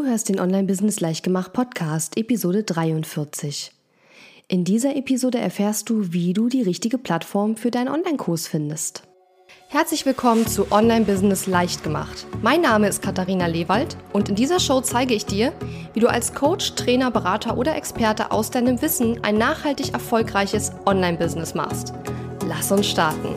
Du 0.00 0.06
hörst 0.06 0.30
den 0.30 0.40
Online-Business 0.40 1.00
Leichtgemacht 1.00 1.52
Podcast, 1.52 2.16
Episode 2.16 2.62
43. 2.62 3.70
In 4.48 4.64
dieser 4.64 4.96
Episode 4.96 5.36
erfährst 5.36 5.90
du, 5.90 6.14
wie 6.14 6.32
du 6.32 6.48
die 6.48 6.62
richtige 6.62 6.96
Plattform 6.96 7.54
für 7.54 7.70
deinen 7.70 7.88
Online-Kurs 7.88 8.48
findest. 8.48 9.02
Herzlich 9.68 10.06
willkommen 10.06 10.46
zu 10.46 10.72
Online-Business 10.72 11.46
Leichtgemacht. 11.46 12.26
Mein 12.40 12.62
Name 12.62 12.88
ist 12.88 13.02
Katharina 13.02 13.44
Lewald 13.44 13.98
und 14.14 14.30
in 14.30 14.36
dieser 14.36 14.58
Show 14.58 14.80
zeige 14.80 15.12
ich 15.12 15.26
dir, 15.26 15.52
wie 15.92 16.00
du 16.00 16.08
als 16.08 16.32
Coach, 16.32 16.76
Trainer, 16.76 17.10
Berater 17.10 17.58
oder 17.58 17.76
Experte 17.76 18.30
aus 18.30 18.50
deinem 18.50 18.80
Wissen 18.80 19.22
ein 19.22 19.36
nachhaltig 19.36 19.92
erfolgreiches 19.92 20.72
Online-Business 20.86 21.54
machst. 21.54 21.92
Lass 22.48 22.72
uns 22.72 22.86
starten. 22.86 23.34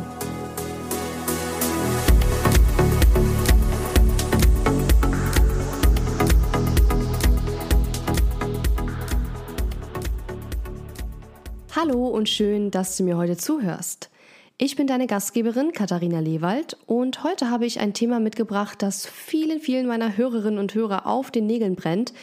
Hallo 11.85 12.07
und 12.07 12.29
schön, 12.29 12.71
dass 12.71 12.95
du 12.95 13.03
mir 13.03 13.17
heute 13.17 13.35
zuhörst. 13.35 14.09
Ich 14.57 14.77
bin 14.77 14.87
deine 14.87 15.05
Gastgeberin 15.05 15.73
Katharina 15.73 16.21
Lewald 16.21 16.77
und 16.85 17.25
heute 17.25 17.49
habe 17.49 17.65
ich 17.65 17.81
ein 17.81 17.93
Thema 17.93 18.21
mitgebracht, 18.21 18.81
das 18.81 19.05
vielen, 19.05 19.59
vielen 19.59 19.85
meiner 19.85 20.15
Hörerinnen 20.15 20.59
und 20.59 20.73
Hörer 20.75 21.05
auf 21.05 21.29
den 21.29 21.45
Nägeln 21.45 21.75
brennt, 21.75 22.13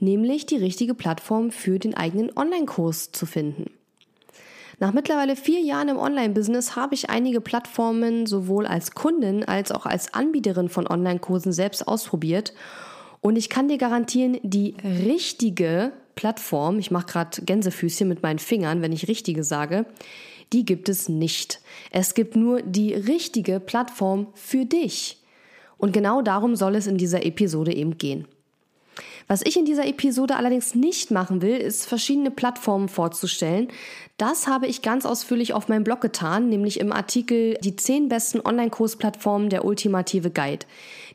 nämlich 0.00 0.44
die 0.44 0.58
richtige 0.58 0.92
Plattform 0.92 1.50
für 1.50 1.78
den 1.78 1.94
eigenen 1.94 2.30
Online-Kurs 2.36 3.12
zu 3.12 3.24
finden. 3.24 3.70
Nach 4.80 4.92
mittlerweile 4.92 5.34
vier 5.34 5.60
Jahren 5.60 5.88
im 5.88 5.96
Online-Business 5.96 6.76
habe 6.76 6.94
ich 6.94 7.08
einige 7.08 7.40
Plattformen 7.40 8.26
sowohl 8.26 8.66
als 8.66 8.90
Kundin 8.90 9.44
als 9.44 9.72
auch 9.72 9.86
als 9.86 10.12
Anbieterin 10.12 10.68
von 10.68 10.86
Online-Kursen 10.86 11.54
selbst 11.54 11.88
ausprobiert 11.88 12.52
und 13.22 13.36
ich 13.36 13.48
kann 13.48 13.68
dir 13.68 13.78
garantieren, 13.78 14.38
die 14.42 14.74
richtige 14.84 15.92
Plattform, 16.16 16.78
ich 16.80 16.90
mache 16.90 17.06
gerade 17.06 17.42
Gänsefüßchen 17.42 18.08
mit 18.08 18.22
meinen 18.22 18.40
Fingern, 18.40 18.82
wenn 18.82 18.92
ich 18.92 19.06
richtige 19.06 19.44
sage, 19.44 19.86
die 20.52 20.64
gibt 20.64 20.88
es 20.88 21.08
nicht. 21.08 21.60
Es 21.90 22.14
gibt 22.14 22.34
nur 22.34 22.62
die 22.62 22.94
richtige 22.94 23.60
Plattform 23.60 24.28
für 24.34 24.64
dich. 24.64 25.18
Und 25.78 25.92
genau 25.92 26.22
darum 26.22 26.56
soll 26.56 26.74
es 26.74 26.86
in 26.86 26.98
dieser 26.98 27.24
Episode 27.24 27.74
eben 27.74 27.98
gehen. 27.98 28.26
Was 29.28 29.42
ich 29.44 29.56
in 29.56 29.64
dieser 29.64 29.86
Episode 29.86 30.36
allerdings 30.36 30.74
nicht 30.74 31.10
machen 31.10 31.42
will, 31.42 31.56
ist 31.56 31.84
verschiedene 31.84 32.30
Plattformen 32.30 32.88
vorzustellen. 32.88 33.68
Das 34.18 34.46
habe 34.46 34.68
ich 34.68 34.82
ganz 34.82 35.04
ausführlich 35.04 35.52
auf 35.52 35.68
meinem 35.68 35.84
Blog 35.84 36.00
getan, 36.00 36.48
nämlich 36.48 36.78
im 36.78 36.92
Artikel 36.92 37.58
Die 37.62 37.74
10 37.74 38.08
besten 38.08 38.40
Online-Kursplattformen 38.40 39.50
der 39.50 39.64
ultimative 39.64 40.30
Guide. 40.30 40.64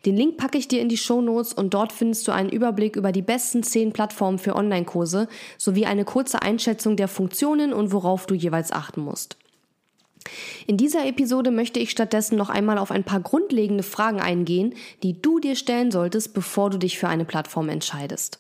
Den 0.06 0.18
Link 0.18 0.38
packe 0.38 0.58
ich 0.58 0.68
dir 0.68 0.82
in 0.82 0.90
die 0.90 0.98
Show 0.98 1.22
Notes 1.22 1.54
und 1.54 1.74
dort 1.74 1.92
findest 1.92 2.28
du 2.28 2.32
einen 2.32 2.50
Überblick 2.50 2.96
über 2.96 3.12
die 3.12 3.22
besten 3.22 3.62
10 3.62 3.94
Plattformen 3.94 4.40
für 4.40 4.56
Online-Kurse 4.56 5.28
sowie 5.58 5.86
eine 5.86 6.06
kurze 6.06 6.42
Einschätzung 6.42 6.96
der 6.96 7.08
Funktionen 7.08 7.72
und 7.72 7.92
worauf 7.92 8.26
du 8.26 8.34
jeweils 8.34 8.72
achten 8.72 9.02
musst. 9.02 9.38
In 10.68 10.78
dieser 10.78 11.06
Episode 11.06 11.52
möchte 11.52 11.80
ich 11.80 11.92
stattdessen 11.92 12.38
noch 12.38 12.50
einmal 12.50 12.78
auf 12.78 12.92
ein 12.92 13.04
paar 13.04 13.20
grundlegende 13.20 13.84
Fragen 13.84 14.20
eingehen, 14.20 14.74
die 15.04 15.20
du 15.20 15.40
dir 15.40 15.56
stellen 15.56 15.92
solltest, 15.92 16.34
bevor 16.34 16.70
du 16.70 16.78
dich 16.78 16.98
für 16.98 17.08
eine 17.08 17.26
Plattform 17.26 17.70
entscheidest. 17.70 18.40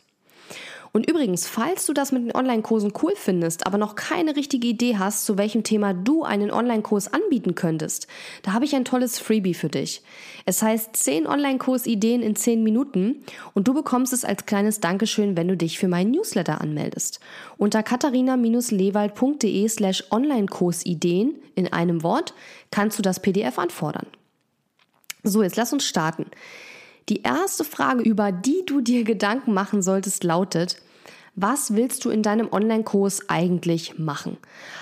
Und 0.93 1.09
übrigens, 1.09 1.47
falls 1.47 1.85
du 1.85 1.93
das 1.93 2.11
mit 2.11 2.23
den 2.23 2.35
Online-Kursen 2.35 2.91
cool 3.01 3.13
findest, 3.15 3.65
aber 3.65 3.77
noch 3.77 3.95
keine 3.95 4.35
richtige 4.35 4.67
Idee 4.67 4.97
hast, 4.97 5.25
zu 5.25 5.37
welchem 5.37 5.63
Thema 5.63 5.93
du 5.93 6.23
einen 6.23 6.51
Online-Kurs 6.51 7.13
anbieten 7.13 7.55
könntest, 7.55 8.07
da 8.43 8.51
habe 8.51 8.65
ich 8.65 8.75
ein 8.75 8.83
tolles 8.83 9.17
Freebie 9.17 9.53
für 9.53 9.69
dich. 9.69 10.01
Es 10.45 10.61
heißt 10.61 10.95
10 10.95 11.27
Online-Kurs-Ideen 11.27 12.21
in 12.21 12.35
10 12.35 12.61
Minuten 12.61 13.23
und 13.53 13.69
du 13.69 13.73
bekommst 13.73 14.11
es 14.11 14.25
als 14.25 14.45
kleines 14.45 14.81
Dankeschön, 14.81 15.37
wenn 15.37 15.47
du 15.47 15.55
dich 15.55 15.79
für 15.79 15.87
meinen 15.87 16.11
Newsletter 16.11 16.59
anmeldest. 16.59 17.21
Unter 17.57 17.83
katharina-lewald.de 17.83 19.69
slash 19.69 20.03
Online-Kurs-Ideen 20.11 21.35
in 21.55 21.71
einem 21.71 22.03
Wort 22.03 22.33
kannst 22.69 22.97
du 22.97 23.01
das 23.01 23.21
PDF 23.21 23.59
anfordern. 23.59 24.07
So, 25.23 25.41
jetzt 25.43 25.55
lass 25.55 25.71
uns 25.71 25.85
starten. 25.85 26.25
Die 27.09 27.23
erste 27.23 27.63
Frage, 27.63 28.03
über 28.03 28.31
die 28.31 28.63
du 28.65 28.81
dir 28.81 29.03
Gedanken 29.03 29.53
machen 29.53 29.81
solltest, 29.81 30.23
lautet, 30.23 30.77
was 31.35 31.75
willst 31.75 32.03
du 32.03 32.09
in 32.09 32.23
deinem 32.23 32.51
Online-Kurs 32.51 33.29
eigentlich 33.29 33.97
machen? 33.97 34.37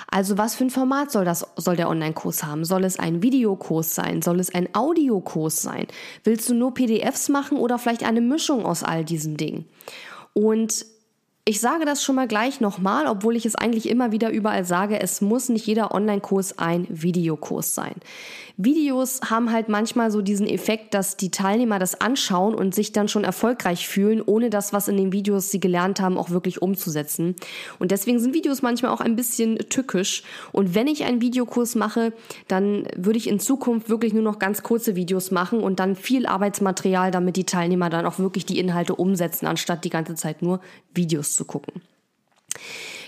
Also 0.10 0.38
was 0.38 0.56
für 0.56 0.66
ein 0.66 0.72
Format 0.72 1.12
soll 1.12 1.24
das, 1.24 1.46
soll 1.56 1.76
der 1.76 1.90
Online-Kurs 1.90 2.44
haben? 2.44 2.66
Soll 2.66 2.86
es 2.86 2.98
ein 2.98 3.22
Videokurs 3.22 3.94
sein? 3.94 4.24
Soll 4.24 4.40
es 4.40 4.54
ein 4.54 4.74
Audiokurs 4.74 5.62
sein? 5.62 5.86
Willst 6.24 6.50
du 6.50 6.56
nur 6.56 6.74
PDFs 6.74 7.30
machen 7.30 7.58
oder 7.58 7.78
vielleicht 7.78 8.04
eine 8.04 8.22
Mischung 8.22 8.66
aus 8.66 8.84
all 8.84 9.06
diesen 9.06 9.38
Dingen? 9.38 9.66
Und 10.34 10.86
ich 11.50 11.62
sage 11.62 11.84
das 11.84 12.04
schon 12.04 12.14
mal 12.14 12.28
gleich 12.28 12.62
nochmal, 12.62 13.08
obwohl 13.08 13.36
ich 13.36 13.44
es 13.44 13.56
eigentlich 13.56 13.90
immer 13.90 14.12
wieder 14.12 14.30
überall 14.30 14.66
sage, 14.66 15.02
es 15.02 15.20
muss 15.20 15.50
nicht 15.50 15.66
jeder 15.66 15.96
Online-Kurs 15.96 16.60
ein 16.60 16.86
Videokurs 16.90 17.74
sein. 17.74 17.96
Videos 18.62 19.22
haben 19.28 19.52
halt 19.52 19.68
manchmal 19.68 20.12
so 20.12 20.22
diesen 20.22 20.46
Effekt, 20.46 20.94
dass 20.94 21.18
die 21.18 21.32
Teilnehmer 21.32 21.80
das 21.80 22.02
anschauen 22.02 22.54
und 22.54 22.76
sich 22.76 22.92
dann 22.92 23.08
schon 23.08 23.24
erfolgreich 23.24 23.88
fühlen, 23.88 24.22
ohne 24.24 24.52
das, 24.52 24.74
was 24.74 24.90
in 24.90 24.98
den 24.98 25.12
Videos 25.12 25.50
sie 25.50 25.60
gelernt 25.60 26.02
haben, 26.02 26.20
auch 26.20 26.30
wirklich 26.30 26.62
umzusetzen. 26.62 27.36
Und 27.80 27.90
deswegen 27.90 28.20
sind 28.20 28.36
Videos 28.36 28.62
manchmal 28.62 28.92
auch 28.92 29.00
ein 29.02 29.16
bisschen 29.16 29.58
tückisch. 29.70 30.24
Und 30.52 30.76
wenn 30.76 30.88
ich 30.88 31.06
einen 31.06 31.22
Videokurs 31.22 31.74
mache, 31.74 32.14
dann 32.48 32.86
würde 32.96 33.18
ich 33.18 33.28
in 33.28 33.40
Zukunft 33.40 33.90
wirklich 33.90 34.14
nur 34.14 34.24
noch 34.24 34.38
ganz 34.38 34.62
kurze 34.62 34.96
Videos 34.96 35.32
machen 35.32 35.62
und 35.62 35.80
dann 35.80 35.96
viel 35.96 36.28
Arbeitsmaterial, 36.28 37.10
damit 37.10 37.38
die 37.38 37.46
Teilnehmer 37.46 37.90
dann 37.90 38.06
auch 38.06 38.20
wirklich 38.20 38.46
die 38.46 38.60
Inhalte 38.60 38.94
umsetzen, 38.94 39.48
anstatt 39.48 39.84
die 39.84 39.90
ganze 39.90 40.14
Zeit 40.14 40.44
nur 40.44 40.60
Videos 40.94 41.39
zu 41.40 41.46
gucken. 41.46 41.82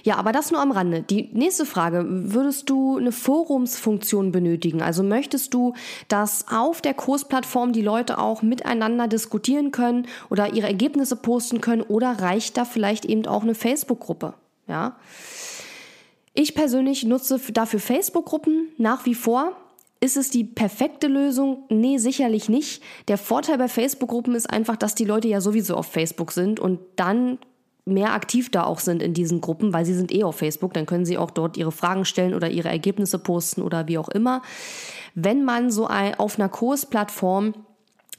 Ja, 0.03 0.15
aber 0.15 0.31
das 0.31 0.51
nur 0.51 0.61
am 0.61 0.71
Rande. 0.71 1.03
Die 1.03 1.29
nächste 1.33 1.65
Frage, 1.65 2.05
würdest 2.07 2.69
du 2.69 2.97
eine 2.97 3.11
Forumsfunktion 3.11 4.31
benötigen? 4.31 4.81
Also 4.81 5.03
möchtest 5.03 5.53
du, 5.53 5.73
dass 6.07 6.45
auf 6.49 6.81
der 6.81 6.93
Kursplattform 6.93 7.73
die 7.73 7.81
Leute 7.81 8.17
auch 8.17 8.41
miteinander 8.41 9.07
diskutieren 9.07 9.71
können 9.71 10.07
oder 10.29 10.53
ihre 10.53 10.67
Ergebnisse 10.67 11.17
posten 11.17 11.61
können 11.61 11.81
oder 11.81 12.21
reicht 12.21 12.57
da 12.57 12.65
vielleicht 12.65 13.05
eben 13.05 13.27
auch 13.27 13.43
eine 13.43 13.53
Facebook-Gruppe? 13.53 14.33
Ja. 14.67 14.95
Ich 16.33 16.55
persönlich 16.55 17.03
nutze 17.03 17.39
dafür 17.51 17.79
Facebook-Gruppen 17.79 18.69
nach 18.77 19.05
wie 19.05 19.15
vor. 19.15 19.51
Ist 19.99 20.17
es 20.17 20.31
die 20.31 20.45
perfekte 20.45 21.07
Lösung? 21.07 21.65
Nee, 21.69 21.99
sicherlich 21.99 22.49
nicht. 22.49 22.81
Der 23.07 23.19
Vorteil 23.19 23.59
bei 23.59 23.67
Facebook-Gruppen 23.67 24.33
ist 24.33 24.49
einfach, 24.49 24.77
dass 24.77 24.95
die 24.95 25.05
Leute 25.05 25.27
ja 25.27 25.41
sowieso 25.41 25.75
auf 25.75 25.85
Facebook 25.85 26.31
sind 26.31 26.59
und 26.59 26.79
dann 26.95 27.37
mehr 27.91 28.13
aktiv 28.13 28.49
da 28.51 28.63
auch 28.63 28.79
sind 28.79 29.01
in 29.01 29.13
diesen 29.13 29.41
Gruppen, 29.41 29.73
weil 29.73 29.85
sie 29.85 29.93
sind 29.93 30.11
eh 30.11 30.23
auf 30.23 30.37
Facebook, 30.37 30.73
dann 30.73 30.85
können 30.85 31.05
sie 31.05 31.17
auch 31.17 31.31
dort 31.31 31.57
ihre 31.57 31.71
Fragen 31.71 32.05
stellen 32.05 32.33
oder 32.33 32.49
ihre 32.49 32.69
Ergebnisse 32.69 33.19
posten 33.19 33.61
oder 33.61 33.87
wie 33.87 33.97
auch 33.97 34.09
immer. 34.09 34.41
Wenn 35.13 35.43
man 35.43 35.71
so 35.71 35.87
auf 35.87 36.39
einer 36.39 36.49
Kursplattform 36.49 37.53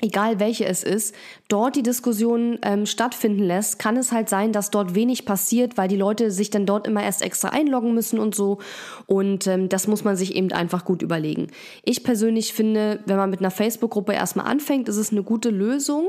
egal 0.03 0.41
welche 0.41 0.67
es 0.67 0.83
ist, 0.83 1.15
dort 1.49 1.77
die 1.77 1.83
Diskussion 1.83 2.59
ähm, 2.63 2.87
stattfinden 2.87 3.45
lässt, 3.45 3.79
kann 3.79 3.97
es 3.97 4.13
halt 4.13 4.29
sein, 4.29 4.53
dass 4.53 4.71
dort 4.71 4.95
wenig 4.95 5.25
passiert, 5.25 5.79
weil 5.79 5.89
die 5.89 5.97
Leute 5.97 6.31
sich 6.31 6.51
dann 6.51 6.67
dort 6.67 6.87
immer 6.87 7.03
erst 7.03 7.23
extra 7.23 7.49
einloggen 7.49 7.95
müssen 7.95 8.19
und 8.19 8.35
so. 8.35 8.59
Und 9.07 9.47
ähm, 9.47 9.69
das 9.69 9.87
muss 9.87 10.03
man 10.03 10.17
sich 10.17 10.35
eben 10.35 10.53
einfach 10.53 10.85
gut 10.85 11.03
überlegen. 11.03 11.47
Ich 11.85 12.03
persönlich 12.03 12.53
finde, 12.53 13.01
wenn 13.07 13.17
man 13.17 13.31
mit 13.31 13.41
einer 13.41 13.53
Facebook-Gruppe 13.53 14.13
erstmal 14.13 14.47
anfängt, 14.47 14.89
ist 14.89 14.97
es 14.97 15.13
eine 15.13 15.23
gute 15.23 15.51
Lösung. 15.51 16.09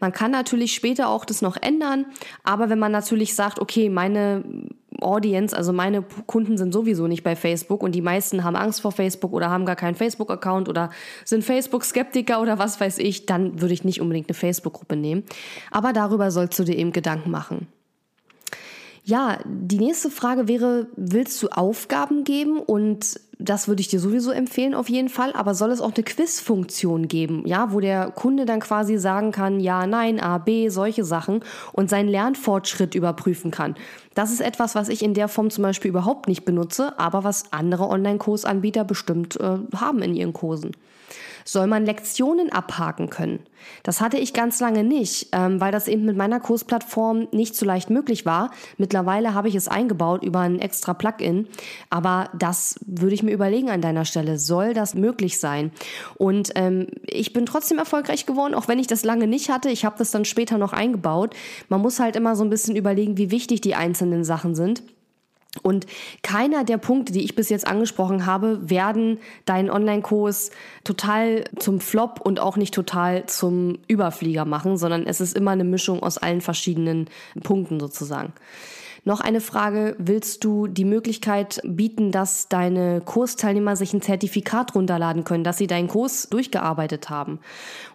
Man 0.00 0.12
kann 0.12 0.32
natürlich 0.32 0.74
später 0.74 1.08
auch 1.08 1.24
das 1.24 1.40
noch 1.40 1.56
ändern, 1.56 2.06
aber 2.42 2.68
wenn 2.70 2.78
man 2.78 2.92
natürlich 2.92 3.36
sagt, 3.36 3.60
okay, 3.60 3.88
meine 3.88 4.42
Audience, 5.00 5.56
also 5.56 5.72
meine 5.72 6.02
Kunden 6.26 6.58
sind 6.58 6.72
sowieso 6.72 7.06
nicht 7.06 7.22
bei 7.22 7.36
Facebook 7.36 7.82
und 7.82 7.94
die 7.94 8.02
meisten 8.02 8.44
haben 8.44 8.56
Angst 8.56 8.80
vor 8.80 8.92
Facebook 8.92 9.32
oder 9.32 9.50
haben 9.50 9.66
gar 9.66 9.76
keinen 9.76 9.94
Facebook-Account 9.94 10.68
oder 10.68 10.90
sind 11.24 11.44
Facebook-Skeptiker 11.44 12.40
oder 12.40 12.58
was 12.58 12.80
weiß 12.80 12.98
ich, 12.98 13.26
dann 13.26 13.60
würde 13.60 13.74
ich 13.74 13.84
nicht 13.84 14.00
unbedingt 14.00 14.28
eine 14.28 14.34
Facebook-Gruppe 14.34 14.96
nehmen. 14.96 15.24
Aber 15.70 15.92
darüber 15.92 16.30
sollst 16.30 16.58
du 16.58 16.64
dir 16.64 16.76
eben 16.76 16.92
Gedanken 16.92 17.30
machen. 17.30 17.68
Ja, 19.08 19.38
die 19.46 19.78
nächste 19.78 20.10
Frage 20.10 20.48
wäre, 20.48 20.88
willst 20.94 21.42
du 21.42 21.48
Aufgaben 21.48 22.24
geben? 22.24 22.58
Und 22.58 23.18
das 23.38 23.66
würde 23.66 23.80
ich 23.80 23.88
dir 23.88 24.00
sowieso 24.00 24.32
empfehlen 24.32 24.74
auf 24.74 24.90
jeden 24.90 25.08
Fall. 25.08 25.32
Aber 25.32 25.54
soll 25.54 25.70
es 25.70 25.80
auch 25.80 25.94
eine 25.94 26.04
Quiz-Funktion 26.04 27.08
geben, 27.08 27.42
ja, 27.46 27.72
wo 27.72 27.80
der 27.80 28.10
Kunde 28.10 28.44
dann 28.44 28.60
quasi 28.60 28.98
sagen 28.98 29.32
kann, 29.32 29.60
ja, 29.60 29.86
nein, 29.86 30.20
A, 30.20 30.36
B, 30.36 30.68
solche 30.68 31.04
Sachen 31.04 31.40
und 31.72 31.88
seinen 31.88 32.10
Lernfortschritt 32.10 32.94
überprüfen 32.94 33.50
kann. 33.50 33.76
Das 34.18 34.32
ist 34.32 34.40
etwas, 34.40 34.74
was 34.74 34.88
ich 34.88 35.04
in 35.04 35.14
der 35.14 35.28
Form 35.28 35.48
zum 35.48 35.62
Beispiel 35.62 35.90
überhaupt 35.90 36.26
nicht 36.26 36.44
benutze, 36.44 36.98
aber 36.98 37.22
was 37.22 37.52
andere 37.52 37.86
Online-Kursanbieter 37.86 38.82
bestimmt 38.82 39.38
äh, 39.38 39.58
haben 39.76 40.02
in 40.02 40.12
ihren 40.12 40.32
Kursen 40.32 40.72
soll 41.48 41.66
man 41.66 41.86
Lektionen 41.86 42.52
abhaken 42.52 43.08
können. 43.08 43.40
Das 43.82 44.02
hatte 44.02 44.18
ich 44.18 44.34
ganz 44.34 44.60
lange 44.60 44.84
nicht, 44.84 45.28
ähm, 45.32 45.62
weil 45.62 45.72
das 45.72 45.88
eben 45.88 46.04
mit 46.04 46.16
meiner 46.16 46.40
Kursplattform 46.40 47.28
nicht 47.32 47.56
so 47.56 47.64
leicht 47.64 47.88
möglich 47.88 48.26
war. 48.26 48.50
Mittlerweile 48.76 49.32
habe 49.32 49.48
ich 49.48 49.54
es 49.54 49.66
eingebaut 49.66 50.22
über 50.22 50.40
ein 50.40 50.58
extra 50.58 50.92
Plugin, 50.92 51.48
aber 51.88 52.28
das 52.38 52.78
würde 52.86 53.14
ich 53.14 53.22
mir 53.22 53.32
überlegen 53.32 53.70
an 53.70 53.80
deiner 53.80 54.04
Stelle, 54.04 54.38
soll 54.38 54.74
das 54.74 54.94
möglich 54.94 55.40
sein? 55.40 55.72
Und 56.16 56.52
ähm, 56.54 56.88
ich 57.06 57.32
bin 57.32 57.46
trotzdem 57.46 57.78
erfolgreich 57.78 58.26
geworden, 58.26 58.54
auch 58.54 58.68
wenn 58.68 58.78
ich 58.78 58.86
das 58.86 59.04
lange 59.04 59.26
nicht 59.26 59.48
hatte. 59.48 59.70
Ich 59.70 59.86
habe 59.86 59.96
das 59.96 60.10
dann 60.10 60.26
später 60.26 60.58
noch 60.58 60.74
eingebaut. 60.74 61.34
Man 61.70 61.80
muss 61.80 61.98
halt 61.98 62.14
immer 62.14 62.36
so 62.36 62.44
ein 62.44 62.50
bisschen 62.50 62.76
überlegen, 62.76 63.16
wie 63.16 63.30
wichtig 63.30 63.62
die 63.62 63.74
einzelnen 63.74 64.22
Sachen 64.22 64.54
sind. 64.54 64.82
Und 65.62 65.86
keiner 66.22 66.64
der 66.64 66.78
Punkte, 66.78 67.12
die 67.12 67.24
ich 67.24 67.34
bis 67.34 67.48
jetzt 67.48 67.66
angesprochen 67.66 68.26
habe, 68.26 68.70
werden 68.70 69.18
deinen 69.44 69.70
Online-Kurs 69.70 70.50
total 70.84 71.44
zum 71.58 71.80
Flop 71.80 72.20
und 72.22 72.40
auch 72.40 72.56
nicht 72.56 72.74
total 72.74 73.26
zum 73.26 73.78
Überflieger 73.88 74.44
machen, 74.44 74.76
sondern 74.76 75.06
es 75.06 75.20
ist 75.20 75.36
immer 75.36 75.52
eine 75.52 75.64
Mischung 75.64 76.02
aus 76.02 76.18
allen 76.18 76.40
verschiedenen 76.40 77.08
Punkten 77.42 77.80
sozusagen. 77.80 78.32
Noch 79.08 79.20
eine 79.20 79.40
Frage, 79.40 79.96
willst 79.96 80.44
du 80.44 80.66
die 80.66 80.84
Möglichkeit 80.84 81.62
bieten, 81.64 82.12
dass 82.12 82.50
deine 82.50 83.00
Kursteilnehmer 83.00 83.74
sich 83.74 83.94
ein 83.94 84.02
Zertifikat 84.02 84.74
runterladen 84.74 85.24
können, 85.24 85.44
dass 85.44 85.56
sie 85.56 85.66
deinen 85.66 85.88
Kurs 85.88 86.28
durchgearbeitet 86.28 87.08
haben? 87.08 87.40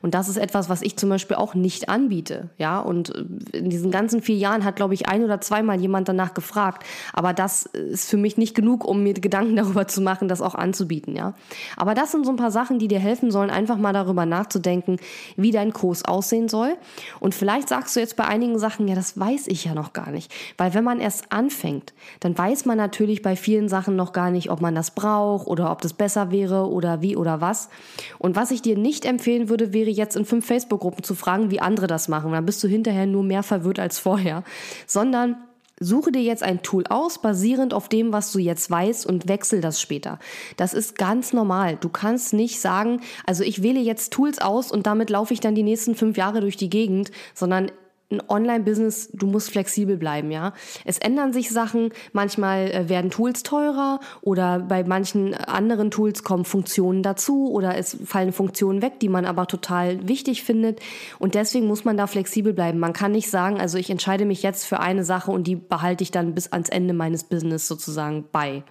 Und 0.01 0.15
das 0.15 0.27
ist 0.27 0.38
etwas, 0.38 0.69
was 0.69 0.81
ich 0.81 0.98
zum 0.98 1.10
Beispiel 1.10 1.38
auch 1.38 1.54
nicht 1.54 1.88
anbiete. 1.88 2.50
Ja, 2.57 2.80
und 2.80 3.10
in 3.51 3.69
diesen 3.69 3.92
ganzen 3.92 4.24
vier 4.24 4.38
Jahren 4.38 4.63
hat, 4.63 4.75
glaube 4.75 4.95
ich, 4.95 5.07
ein 5.07 5.24
oder 5.24 5.39
zweimal 5.39 5.80
jemand 5.80 6.10
danach 6.10 6.33
gefragt. 6.33 6.83
Aber 7.13 7.31
das 7.31 7.68
ist 7.68 8.09
für 8.09 8.18
mich 8.18 8.38
nicht 8.38 8.56
genug, 8.56 8.83
um 8.83 9.04
mir 9.04 9.13
Gedanken 9.13 9.56
darüber 9.56 9.88
zu 9.88 10.01
machen, 10.01 10.27
das 10.27 10.42
auch 10.42 10.56
anzubieten. 10.56 11.16
Ja, 11.16 11.36
aber 11.77 11.94
das 11.94 12.12
sind 12.12 12.25
so 12.25 12.31
ein 12.31 12.38
paar 12.38 12.50
Sachen, 12.50 12.80
die 12.80 12.88
dir 12.88 12.98
helfen 12.98 13.30
sollen, 13.30 13.51
einfach 13.51 13.77
mal 13.77 13.94
darüber 13.94 14.25
nachzudenken, 14.25 14.98
wie 15.36 15.51
dein 15.51 15.74
Kurs 15.74 16.06
aussehen 16.06 16.50
soll. 16.50 16.75
Und 17.19 17.36
vielleicht 17.36 17.69
sagst 17.69 17.95
du 17.95 18.00
jetzt 18.00 18.16
bei 18.16 18.25
einigen 18.25 18.57
Sachen, 18.57 18.88
ja, 18.88 18.95
das 18.95 19.19
weiß 19.19 19.45
ich 19.45 19.66
ja 19.66 19.75
noch 19.75 19.94
gar 19.94 20.09
nicht. 20.09 20.33
Weil 20.57 20.74
wenn 20.74 20.83
man 20.83 21.03
erst 21.04 21.32
anfängt, 21.32 21.94
dann 22.22 22.36
weiß 22.36 22.66
man 22.66 22.78
natürlich 22.78 23.22
bei 23.22 23.36
vielen 23.36 23.70
Sachen 23.70 23.96
noch 23.96 24.14
gar 24.14 24.32
nicht, 24.32 24.50
ob 24.50 24.62
man 24.62 24.74
das 24.74 24.92
braucht 24.92 25.48
oder 25.48 25.72
ob 25.72 25.82
das 25.82 25.94
besser 25.94 26.32
wäre 26.32 26.70
oder 26.70 27.02
wie 27.02 27.16
oder 27.16 27.42
was. 27.42 27.70
Und 28.18 28.36
was 28.36 28.52
ich 28.52 28.62
dir 28.62 28.78
nicht 28.78 29.06
empfehlen 29.06 29.50
würde, 29.50 29.74
wäre 29.74 29.90
jetzt 29.90 30.16
in 30.16 30.26
fünf 30.26 30.46
Facebook-Gruppen 30.46 31.04
zu 31.04 31.14
fragen, 31.14 31.52
wie 31.52 31.60
andere 31.60 31.88
das 31.88 32.08
machen. 32.08 32.32
Dann 32.32 32.46
bist 32.46 32.64
du 32.64 32.68
hinterher 32.68 33.06
nur 33.06 33.24
mehr 33.24 33.44
verwirrt 33.44 33.80
als 33.80 34.00
vorher. 34.00 34.44
Sondern 34.88 35.38
Suche 35.80 36.12
dir 36.12 36.22
jetzt 36.22 36.44
ein 36.44 36.62
Tool 36.62 36.86
aus, 36.88 37.20
basierend 37.20 37.74
auf 37.74 37.90
dem, 37.90 38.14
was 38.14 38.32
du 38.32 38.40
jetzt 38.40 38.70
weißt 38.70 39.06
und 39.08 39.28
wechsel 39.28 39.60
das 39.60 39.82
später. 39.82 40.20
Das 40.56 40.74
ist 40.74 40.98
ganz 40.98 41.34
normal. 41.34 41.78
Du 41.82 41.90
kannst 41.90 42.32
nicht 42.32 42.62
sagen, 42.62 43.02
also 43.26 43.44
ich 43.44 43.64
wähle 43.64 43.80
jetzt 43.80 44.14
Tools 44.14 44.40
aus 44.40 44.72
und 44.72 44.86
damit 44.86 45.10
laufe 45.10 45.34
ich 45.34 45.40
dann 45.40 45.56
die 45.56 45.64
nächsten 45.64 45.96
fünf 45.96 46.16
Jahre 46.16 46.42
durch 46.42 46.58
die 46.58 46.70
Gegend, 46.70 47.12
sondern 47.34 47.72
ein 48.13 48.30
Online-Business, 48.30 49.10
du 49.13 49.27
musst 49.27 49.51
flexibel 49.51 49.98
bleiben, 49.98 50.31
ja. 50.31 50.54
Es 50.86 50.98
ändern 50.98 51.33
sich 51.33 51.50
Sachen, 51.50 51.92
manchmal 52.12 52.71
äh, 52.71 52.89
werden 52.89 53.12
Tools 53.12 53.44
teurer 53.44 54.00
oder 54.21 54.60
bei 54.60 54.83
manchen 54.83 55.33
anderen 55.33 55.92
Tools 55.92 56.24
kommen 56.24 56.45
Funktionen 56.45 57.04
dazu 57.04 57.51
oder 57.51 57.77
es 57.77 57.98
fallen 58.06 58.33
Funktionen 58.33 58.81
weg, 58.81 59.00
die 59.00 59.10
man 59.10 59.25
aber 59.25 59.48
total 59.48 60.07
wichtig 60.07 60.44
findet 60.44 60.80
und 61.19 61.36
deswegen 61.36 61.68
muss 61.68 61.86
man 61.86 61.98
da 61.98 62.07
flexibel 62.07 62.54
bleiben. 62.54 62.80
Man 62.80 62.94
kann 62.94 63.12
nicht 63.12 63.30
sagen, 63.30 63.60
also 63.60 63.77
ich 63.77 63.89
entscheide 63.89 64.25
mich 64.25 64.44
jetzt 64.44 64.66
für 64.66 64.80
eine 64.80 65.04
Sache 65.04 65.31
und 65.31 65.48
die 65.48 65.56
behalte 65.56 66.04
ich 66.04 66.12
dann 66.12 66.33
bis 66.33 66.51
ans 66.51 66.69
Ende 66.69 66.94
meines 66.94 67.24
Business 67.24 67.68
sozusagen 67.68 68.25
bei, 68.31 68.63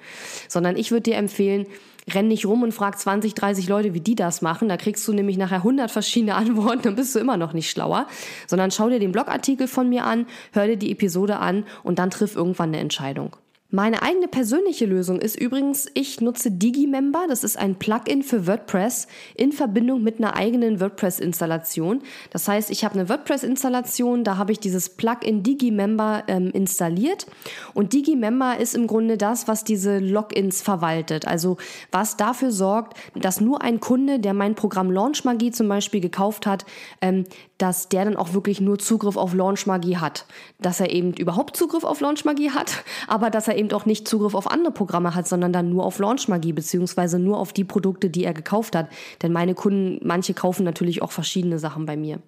sondern 0.48 0.76
ich 0.76 0.90
würde 0.90 1.02
dir 1.02 1.16
empfehlen, 1.16 1.66
renn 2.10 2.28
nicht 2.28 2.46
rum 2.46 2.62
und 2.62 2.72
frag 2.72 2.98
20, 2.98 3.34
30 3.34 3.68
Leute, 3.68 3.94
wie 3.94 4.00
die 4.00 4.14
das 4.14 4.42
machen. 4.42 4.68
Da 4.68 4.76
kriegst 4.76 5.06
du 5.06 5.12
nämlich 5.12 5.36
nachher 5.36 5.58
100 5.58 5.90
verschiedene 5.90 6.34
Antworten, 6.36 6.82
dann 6.82 6.96
bist 6.96 7.14
du 7.14 7.18
immer 7.18 7.36
noch 7.36 7.52
nicht 7.52 7.70
schlauer. 7.70 8.06
Sondern 8.46 8.70
schau 8.70 8.88
dir 8.88 8.98
den 8.98 9.12
Blogartikel 9.12 9.68
von 9.68 9.88
mir 9.88 10.04
an, 10.04 10.26
hör 10.52 10.66
dir 10.66 10.76
die 10.76 10.90
Episode 10.90 11.38
an 11.38 11.64
und 11.82 11.98
dann 11.98 12.10
triff 12.10 12.36
irgendwann 12.36 12.70
eine 12.70 12.78
Entscheidung. 12.78 13.36
Meine 13.74 14.02
eigene 14.02 14.28
persönliche 14.28 14.84
Lösung 14.84 15.18
ist 15.18 15.40
übrigens, 15.40 15.90
ich 15.94 16.20
nutze 16.20 16.50
Digimember. 16.50 17.24
Das 17.26 17.42
ist 17.42 17.58
ein 17.58 17.76
Plugin 17.76 18.22
für 18.22 18.46
WordPress 18.46 19.06
in 19.34 19.50
Verbindung 19.50 20.02
mit 20.02 20.18
einer 20.18 20.36
eigenen 20.36 20.78
WordPress-Installation. 20.78 22.02
Das 22.28 22.46
heißt, 22.48 22.70
ich 22.70 22.84
habe 22.84 22.96
eine 22.96 23.08
WordPress-Installation, 23.08 24.24
da 24.24 24.36
habe 24.36 24.52
ich 24.52 24.60
dieses 24.60 24.90
Plugin 24.90 25.42
Digimember 25.42 26.24
ähm, 26.26 26.50
installiert. 26.50 27.24
Und 27.72 27.94
Digimember 27.94 28.58
ist 28.58 28.74
im 28.74 28.86
Grunde 28.86 29.16
das, 29.16 29.48
was 29.48 29.64
diese 29.64 30.00
Logins 30.00 30.60
verwaltet. 30.60 31.26
Also 31.26 31.56
was 31.90 32.18
dafür 32.18 32.52
sorgt, 32.52 32.98
dass 33.14 33.40
nur 33.40 33.62
ein 33.62 33.80
Kunde, 33.80 34.20
der 34.20 34.34
mein 34.34 34.54
Programm 34.54 34.90
Launch 34.90 35.24
Magie 35.24 35.50
zum 35.50 35.68
Beispiel 35.68 36.02
gekauft 36.02 36.44
hat, 36.44 36.66
ähm, 37.00 37.24
dass 37.62 37.88
der 37.88 38.04
dann 38.04 38.16
auch 38.16 38.32
wirklich 38.32 38.60
nur 38.60 38.80
Zugriff 38.80 39.16
auf 39.16 39.34
Launch 39.34 39.68
Magie 39.68 39.96
hat. 39.96 40.26
Dass 40.60 40.80
er 40.80 40.90
eben 40.90 41.12
überhaupt 41.12 41.56
Zugriff 41.56 41.84
auf 41.84 42.00
Launch 42.00 42.24
Magie 42.24 42.50
hat, 42.50 42.82
aber 43.06 43.30
dass 43.30 43.46
er 43.46 43.56
eben 43.56 43.70
auch 43.70 43.86
nicht 43.86 44.08
Zugriff 44.08 44.34
auf 44.34 44.50
andere 44.50 44.72
Programme 44.72 45.14
hat, 45.14 45.28
sondern 45.28 45.52
dann 45.52 45.70
nur 45.70 45.84
auf 45.84 46.00
Launch 46.00 46.26
Magie, 46.26 46.52
beziehungsweise 46.52 47.20
nur 47.20 47.38
auf 47.38 47.52
die 47.52 47.62
Produkte, 47.62 48.10
die 48.10 48.24
er 48.24 48.34
gekauft 48.34 48.74
hat. 48.74 48.88
Denn 49.22 49.30
meine 49.30 49.54
Kunden, 49.54 50.04
manche 50.04 50.34
kaufen 50.34 50.64
natürlich 50.64 51.02
auch 51.02 51.12
verschiedene 51.12 51.60
Sachen 51.60 51.86
bei 51.86 51.96
mir. 51.96 52.18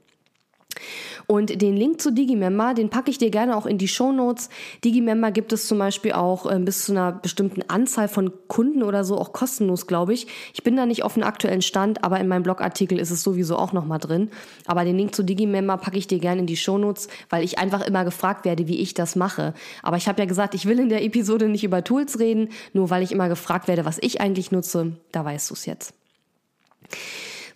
Und 1.27 1.61
den 1.63 1.77
Link 1.77 2.01
zu 2.01 2.13
Digimember, 2.13 2.75
den 2.75 2.91
packe 2.91 3.11
ich 3.11 3.19
dir 3.19 3.31
gerne 3.31 3.57
auch 3.57 3.67
in 3.67 3.79
die 3.79 3.89
Show 3.89 4.13
Notes. 4.13 4.49
Digimember 4.85 5.31
gibt 5.31 5.53
es 5.53 5.67
zum 5.67 5.79
Beispiel 5.79 6.13
auch 6.13 6.51
äh, 6.51 6.59
bis 6.59 6.85
zu 6.85 6.93
einer 6.93 7.13
bestimmten 7.13 7.63
Anzahl 7.69 8.09
von 8.09 8.33
Kunden 8.49 8.83
oder 8.83 9.05
so 9.05 9.19
auch 9.19 9.33
kostenlos, 9.33 9.87
glaube 9.87 10.13
ich. 10.15 10.27
Ich 10.53 10.63
bin 10.63 10.77
da 10.77 10.87
nicht 10.87 11.03
auf 11.03 11.15
dem 11.15 11.23
aktuellen 11.23 11.63
Stand, 11.63 12.05
aber 12.05 12.21
in 12.21 12.29
meinem 12.29 12.43
Blogartikel 12.43 12.99
ist 12.99 13.11
es 13.11 13.23
sowieso 13.23 13.57
auch 13.57 13.73
nochmal 13.73 13.99
drin. 13.99 14.31
Aber 14.67 14.85
den 14.85 14.99
Link 14.99 15.15
zu 15.15 15.23
Digimember 15.23 15.77
packe 15.79 15.99
ich 15.99 16.07
dir 16.07 16.19
gerne 16.19 16.41
in 16.41 16.47
die 16.47 16.57
Show 16.57 16.79
Notes, 16.79 17.09
weil 17.31 17.45
ich 17.45 17.59
einfach 17.59 17.87
immer 17.87 18.05
gefragt 18.05 18.45
werde, 18.45 18.69
wie 18.69 18.81
ich 18.81 18.95
das 18.95 19.17
mache. 19.17 19.55
Aber 19.83 19.97
ich 19.97 20.09
habe 20.09 20.21
ja 20.21 20.27
gesagt, 20.27 20.55
ich 20.55 20.67
will 20.67 20.79
in 20.79 20.89
der 20.89 21.03
Episode 21.05 21.49
nicht 21.49 21.65
über 21.65 21.85
Tools 21.85 22.19
reden, 22.19 22.51
nur 22.73 22.91
weil 22.91 23.03
ich 23.03 23.13
immer 23.13 23.29
gefragt 23.29 23.69
werde, 23.69 23.85
was 23.85 23.99
ich 24.01 24.21
eigentlich 24.21 24.53
nutze. 24.53 24.93
Da 25.13 25.25
weißt 25.25 25.51
du 25.51 25.55
es 25.55 25.67
jetzt. 25.67 25.95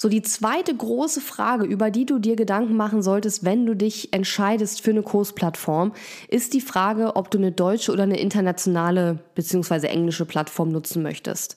So, 0.00 0.08
die 0.08 0.22
zweite 0.22 0.74
große 0.74 1.20
Frage, 1.20 1.64
über 1.64 1.90
die 1.90 2.06
du 2.06 2.20
dir 2.20 2.36
Gedanken 2.36 2.76
machen 2.76 3.02
solltest, 3.02 3.44
wenn 3.44 3.66
du 3.66 3.74
dich 3.74 4.12
entscheidest 4.12 4.80
für 4.80 4.92
eine 4.92 5.02
Kursplattform, 5.02 5.92
ist 6.28 6.54
die 6.54 6.60
Frage, 6.60 7.16
ob 7.16 7.32
du 7.32 7.38
eine 7.38 7.50
deutsche 7.50 7.90
oder 7.90 8.04
eine 8.04 8.20
internationale 8.20 9.18
bzw. 9.34 9.88
englische 9.88 10.24
Plattform 10.24 10.70
nutzen 10.70 11.02
möchtest. 11.02 11.56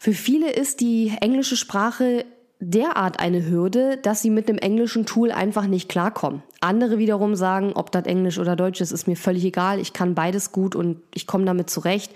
Für 0.00 0.12
viele 0.12 0.50
ist 0.50 0.80
die 0.80 1.12
englische 1.20 1.56
Sprache 1.56 2.24
derart 2.60 3.20
eine 3.20 3.48
Hürde, 3.48 3.98
dass 3.98 4.20
sie 4.20 4.30
mit 4.30 4.48
dem 4.48 4.58
englischen 4.58 5.06
Tool 5.06 5.30
einfach 5.30 5.66
nicht 5.66 5.88
klarkommen. 5.88 6.42
Andere 6.60 6.98
wiederum 6.98 7.36
sagen, 7.36 7.72
ob 7.74 7.92
das 7.92 8.04
Englisch 8.06 8.38
oder 8.38 8.56
Deutsch 8.56 8.80
ist, 8.80 8.90
ist 8.90 9.06
mir 9.06 9.16
völlig 9.16 9.44
egal. 9.44 9.78
Ich 9.78 9.92
kann 9.92 10.16
beides 10.16 10.50
gut 10.50 10.74
und 10.74 11.00
ich 11.14 11.28
komme 11.28 11.44
damit 11.44 11.70
zurecht. 11.70 12.12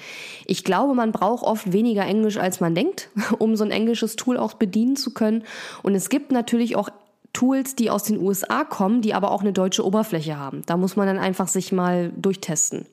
Ich 0.46 0.64
glaube, 0.64 0.94
man 0.94 1.12
braucht 1.12 1.44
oft 1.44 1.72
weniger 1.72 2.04
Englisch, 2.04 2.38
als 2.38 2.60
man 2.60 2.74
denkt, 2.74 3.08
um 3.38 3.54
so 3.54 3.64
ein 3.64 3.70
englisches 3.70 4.16
Tool 4.16 4.36
auch 4.36 4.54
bedienen 4.54 4.96
zu 4.96 5.14
können. 5.14 5.44
Und 5.82 5.94
es 5.94 6.08
gibt 6.08 6.32
natürlich 6.32 6.74
auch 6.74 6.88
Tools, 7.32 7.76
die 7.76 7.88
aus 7.88 8.02
den 8.02 8.20
USA 8.20 8.64
kommen, 8.64 9.00
die 9.00 9.14
aber 9.14 9.30
auch 9.30 9.40
eine 9.40 9.52
deutsche 9.52 9.86
Oberfläche 9.86 10.38
haben. 10.38 10.62
Da 10.66 10.76
muss 10.76 10.96
man 10.96 11.06
dann 11.06 11.18
einfach 11.18 11.48
sich 11.48 11.72
mal 11.72 12.12
durchtesten. 12.16 12.86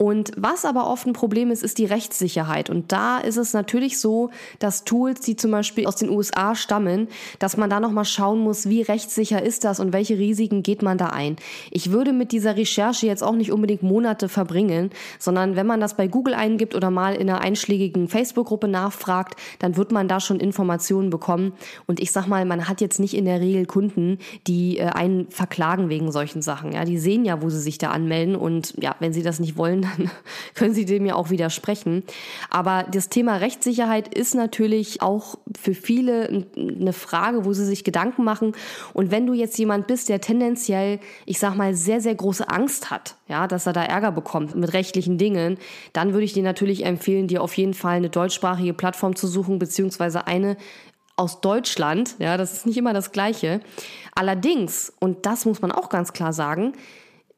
Und 0.00 0.30
was 0.36 0.64
aber 0.64 0.86
oft 0.86 1.08
ein 1.08 1.12
Problem 1.12 1.50
ist, 1.50 1.64
ist 1.64 1.76
die 1.76 1.84
Rechtssicherheit. 1.84 2.70
Und 2.70 2.92
da 2.92 3.18
ist 3.18 3.36
es 3.36 3.52
natürlich 3.52 3.98
so, 3.98 4.30
dass 4.60 4.84
Tools, 4.84 5.22
die 5.22 5.34
zum 5.34 5.50
Beispiel 5.50 5.88
aus 5.88 5.96
den 5.96 6.08
USA 6.08 6.54
stammen, 6.54 7.08
dass 7.40 7.56
man 7.56 7.68
da 7.68 7.80
nochmal 7.80 8.04
schauen 8.04 8.38
muss, 8.38 8.68
wie 8.68 8.82
rechtssicher 8.82 9.42
ist 9.42 9.64
das 9.64 9.80
und 9.80 9.92
welche 9.92 10.16
Risiken 10.16 10.62
geht 10.62 10.82
man 10.82 10.98
da 10.98 11.06
ein. 11.06 11.34
Ich 11.72 11.90
würde 11.90 12.12
mit 12.12 12.30
dieser 12.30 12.56
Recherche 12.56 13.08
jetzt 13.08 13.24
auch 13.24 13.34
nicht 13.34 13.50
unbedingt 13.50 13.82
Monate 13.82 14.28
verbringen, 14.28 14.90
sondern 15.18 15.56
wenn 15.56 15.66
man 15.66 15.80
das 15.80 15.96
bei 15.96 16.06
Google 16.06 16.34
eingibt 16.34 16.76
oder 16.76 16.92
mal 16.92 17.16
in 17.16 17.28
einer 17.28 17.40
einschlägigen 17.40 18.06
Facebook-Gruppe 18.06 18.68
nachfragt, 18.68 19.34
dann 19.58 19.76
wird 19.76 19.90
man 19.90 20.06
da 20.06 20.20
schon 20.20 20.38
Informationen 20.38 21.10
bekommen. 21.10 21.54
Und 21.88 21.98
ich 21.98 22.12
sag 22.12 22.28
mal, 22.28 22.44
man 22.44 22.68
hat 22.68 22.80
jetzt 22.80 23.00
nicht 23.00 23.14
in 23.14 23.24
der 23.24 23.40
Regel 23.40 23.66
Kunden, 23.66 24.18
die 24.46 24.78
äh, 24.78 24.84
einen 24.84 25.28
verklagen 25.28 25.88
wegen 25.88 26.12
solchen 26.12 26.40
Sachen. 26.40 26.70
Ja, 26.70 26.84
die 26.84 26.98
sehen 26.98 27.24
ja, 27.24 27.42
wo 27.42 27.50
sie 27.50 27.58
sich 27.58 27.78
da 27.78 27.90
anmelden 27.90 28.36
und 28.36 28.74
ja, 28.80 28.94
wenn 29.00 29.12
sie 29.12 29.24
das 29.24 29.40
nicht 29.40 29.56
wollen, 29.56 29.87
dann 29.96 30.10
können 30.54 30.74
Sie 30.74 30.84
dem 30.84 31.06
ja 31.06 31.14
auch 31.14 31.30
widersprechen. 31.30 32.02
Aber 32.50 32.84
das 32.90 33.08
Thema 33.08 33.36
Rechtssicherheit 33.36 34.14
ist 34.14 34.34
natürlich 34.34 35.02
auch 35.02 35.36
für 35.58 35.74
viele 35.74 36.46
eine 36.56 36.92
Frage, 36.92 37.44
wo 37.44 37.52
sie 37.52 37.64
sich 37.64 37.84
Gedanken 37.84 38.24
machen. 38.24 38.52
Und 38.94 39.10
wenn 39.10 39.26
du 39.26 39.32
jetzt 39.32 39.58
jemand 39.58 39.86
bist, 39.86 40.08
der 40.08 40.20
tendenziell, 40.20 41.00
ich 41.26 41.38
sag 41.38 41.56
mal, 41.56 41.74
sehr, 41.74 42.00
sehr 42.00 42.14
große 42.14 42.48
Angst 42.48 42.90
hat, 42.90 43.16
ja, 43.28 43.46
dass 43.46 43.66
er 43.66 43.72
da 43.72 43.82
Ärger 43.82 44.12
bekommt 44.12 44.54
mit 44.54 44.72
rechtlichen 44.72 45.18
Dingen, 45.18 45.58
dann 45.92 46.12
würde 46.12 46.24
ich 46.24 46.32
dir 46.32 46.42
natürlich 46.42 46.84
empfehlen, 46.84 47.28
dir 47.28 47.42
auf 47.42 47.54
jeden 47.54 47.74
Fall 47.74 47.96
eine 47.96 48.10
deutschsprachige 48.10 48.74
Plattform 48.74 49.16
zu 49.16 49.26
suchen, 49.26 49.58
beziehungsweise 49.58 50.26
eine, 50.26 50.56
aus 51.18 51.40
Deutschland. 51.40 52.14
Ja, 52.18 52.36
das 52.36 52.52
ist 52.52 52.66
nicht 52.66 52.78
immer 52.78 52.94
das 52.94 53.12
Gleiche. 53.12 53.60
Allerdings, 54.14 54.92
und 55.00 55.26
das 55.26 55.44
muss 55.44 55.60
man 55.60 55.72
auch 55.72 55.88
ganz 55.88 56.12
klar 56.12 56.32
sagen, 56.32 56.72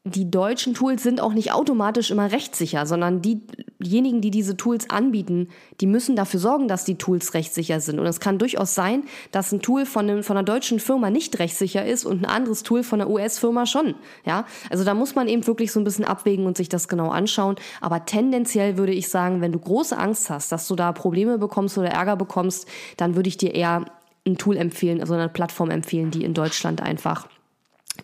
die 0.05 0.31
deutschen 0.31 0.73
Tools 0.73 1.03
sind 1.03 1.21
auch 1.21 1.35
nicht 1.35 1.53
automatisch 1.53 2.11
immer 2.11 2.33
rechtssicher, 2.33 2.87
sondern 2.87 3.21
die 3.21 3.43
diejenigen, 3.79 4.23
die 4.23 4.31
diese 4.31 4.57
Tools 4.57 4.89
anbieten, 4.89 5.49
die 5.81 5.87
müssen 5.87 6.17
dafür 6.17 6.41
sorgen, 6.41 6.69
dass 6.69 6.85
die 6.85 6.97
Tools 6.97 7.35
rechtssicher 7.35 7.81
sind. 7.81 7.99
Und 7.99 8.07
es 8.07 8.19
kann 8.19 8.39
durchaus 8.39 8.75
sein, 8.75 9.05
dass 9.31 9.53
ein 9.53 9.61
Tool 9.61 9.85
von, 9.85 10.09
einem, 10.09 10.23
von 10.23 10.39
einer 10.39 10.45
deutschen 10.45 10.81
Firma 10.81 11.11
nicht 11.11 11.39
rechtssicher 11.39 11.85
ist 11.85 12.07
und 12.07 12.23
ein 12.23 12.25
anderes 12.25 12.63
Tool 12.63 12.83
von 12.83 13.01
einer 13.01 13.11
US-Firma 13.11 13.67
schon. 13.67 13.95
Ja, 14.25 14.47
also 14.71 14.85
da 14.85 14.95
muss 14.95 15.15
man 15.15 15.29
eben 15.29 15.47
wirklich 15.47 15.71
so 15.71 15.81
ein 15.81 15.85
bisschen 15.85 16.07
abwägen 16.07 16.47
und 16.47 16.57
sich 16.57 16.71
das 16.71 16.89
genau 16.89 17.11
anschauen. 17.11 17.57
Aber 17.83 18.07
tendenziell 18.07 18.79
würde 18.79 18.93
ich 18.93 19.09
sagen, 19.09 19.43
wenn 19.43 19.53
du 19.53 19.59
große 19.59 19.99
Angst 19.99 20.31
hast, 20.31 20.51
dass 20.51 20.67
du 20.67 20.77
da 20.77 20.93
Probleme 20.93 21.37
bekommst 21.37 21.77
oder 21.77 21.89
Ärger 21.89 22.17
bekommst, 22.17 22.67
dann 22.97 23.17
würde 23.17 23.29
ich 23.29 23.37
dir 23.37 23.55
eher 23.55 23.85
ein 24.27 24.39
Tool 24.39 24.57
empfehlen, 24.57 25.01
also 25.01 25.13
eine 25.13 25.29
Plattform 25.29 25.71
empfehlen, 25.71 26.11
die 26.11 26.25
in 26.25 26.33
Deutschland 26.35 26.83
einfach 26.83 27.29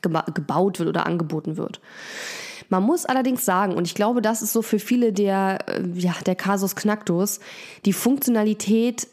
gebaut 0.02 0.78
wird 0.78 0.88
oder 0.88 1.06
angeboten 1.06 1.56
wird. 1.56 1.80
Man 2.68 2.82
muss 2.82 3.04
allerdings 3.04 3.44
sagen, 3.44 3.74
und 3.74 3.86
ich 3.86 3.94
glaube, 3.94 4.22
das 4.22 4.42
ist 4.42 4.52
so 4.52 4.62
für 4.62 4.78
viele 4.78 5.12
der, 5.12 5.58
äh, 5.68 5.82
ja, 5.94 6.14
der 6.24 6.34
Kasus 6.34 6.74
Knacktus, 6.74 7.40
die 7.84 7.92
Funktionalität 7.92 9.06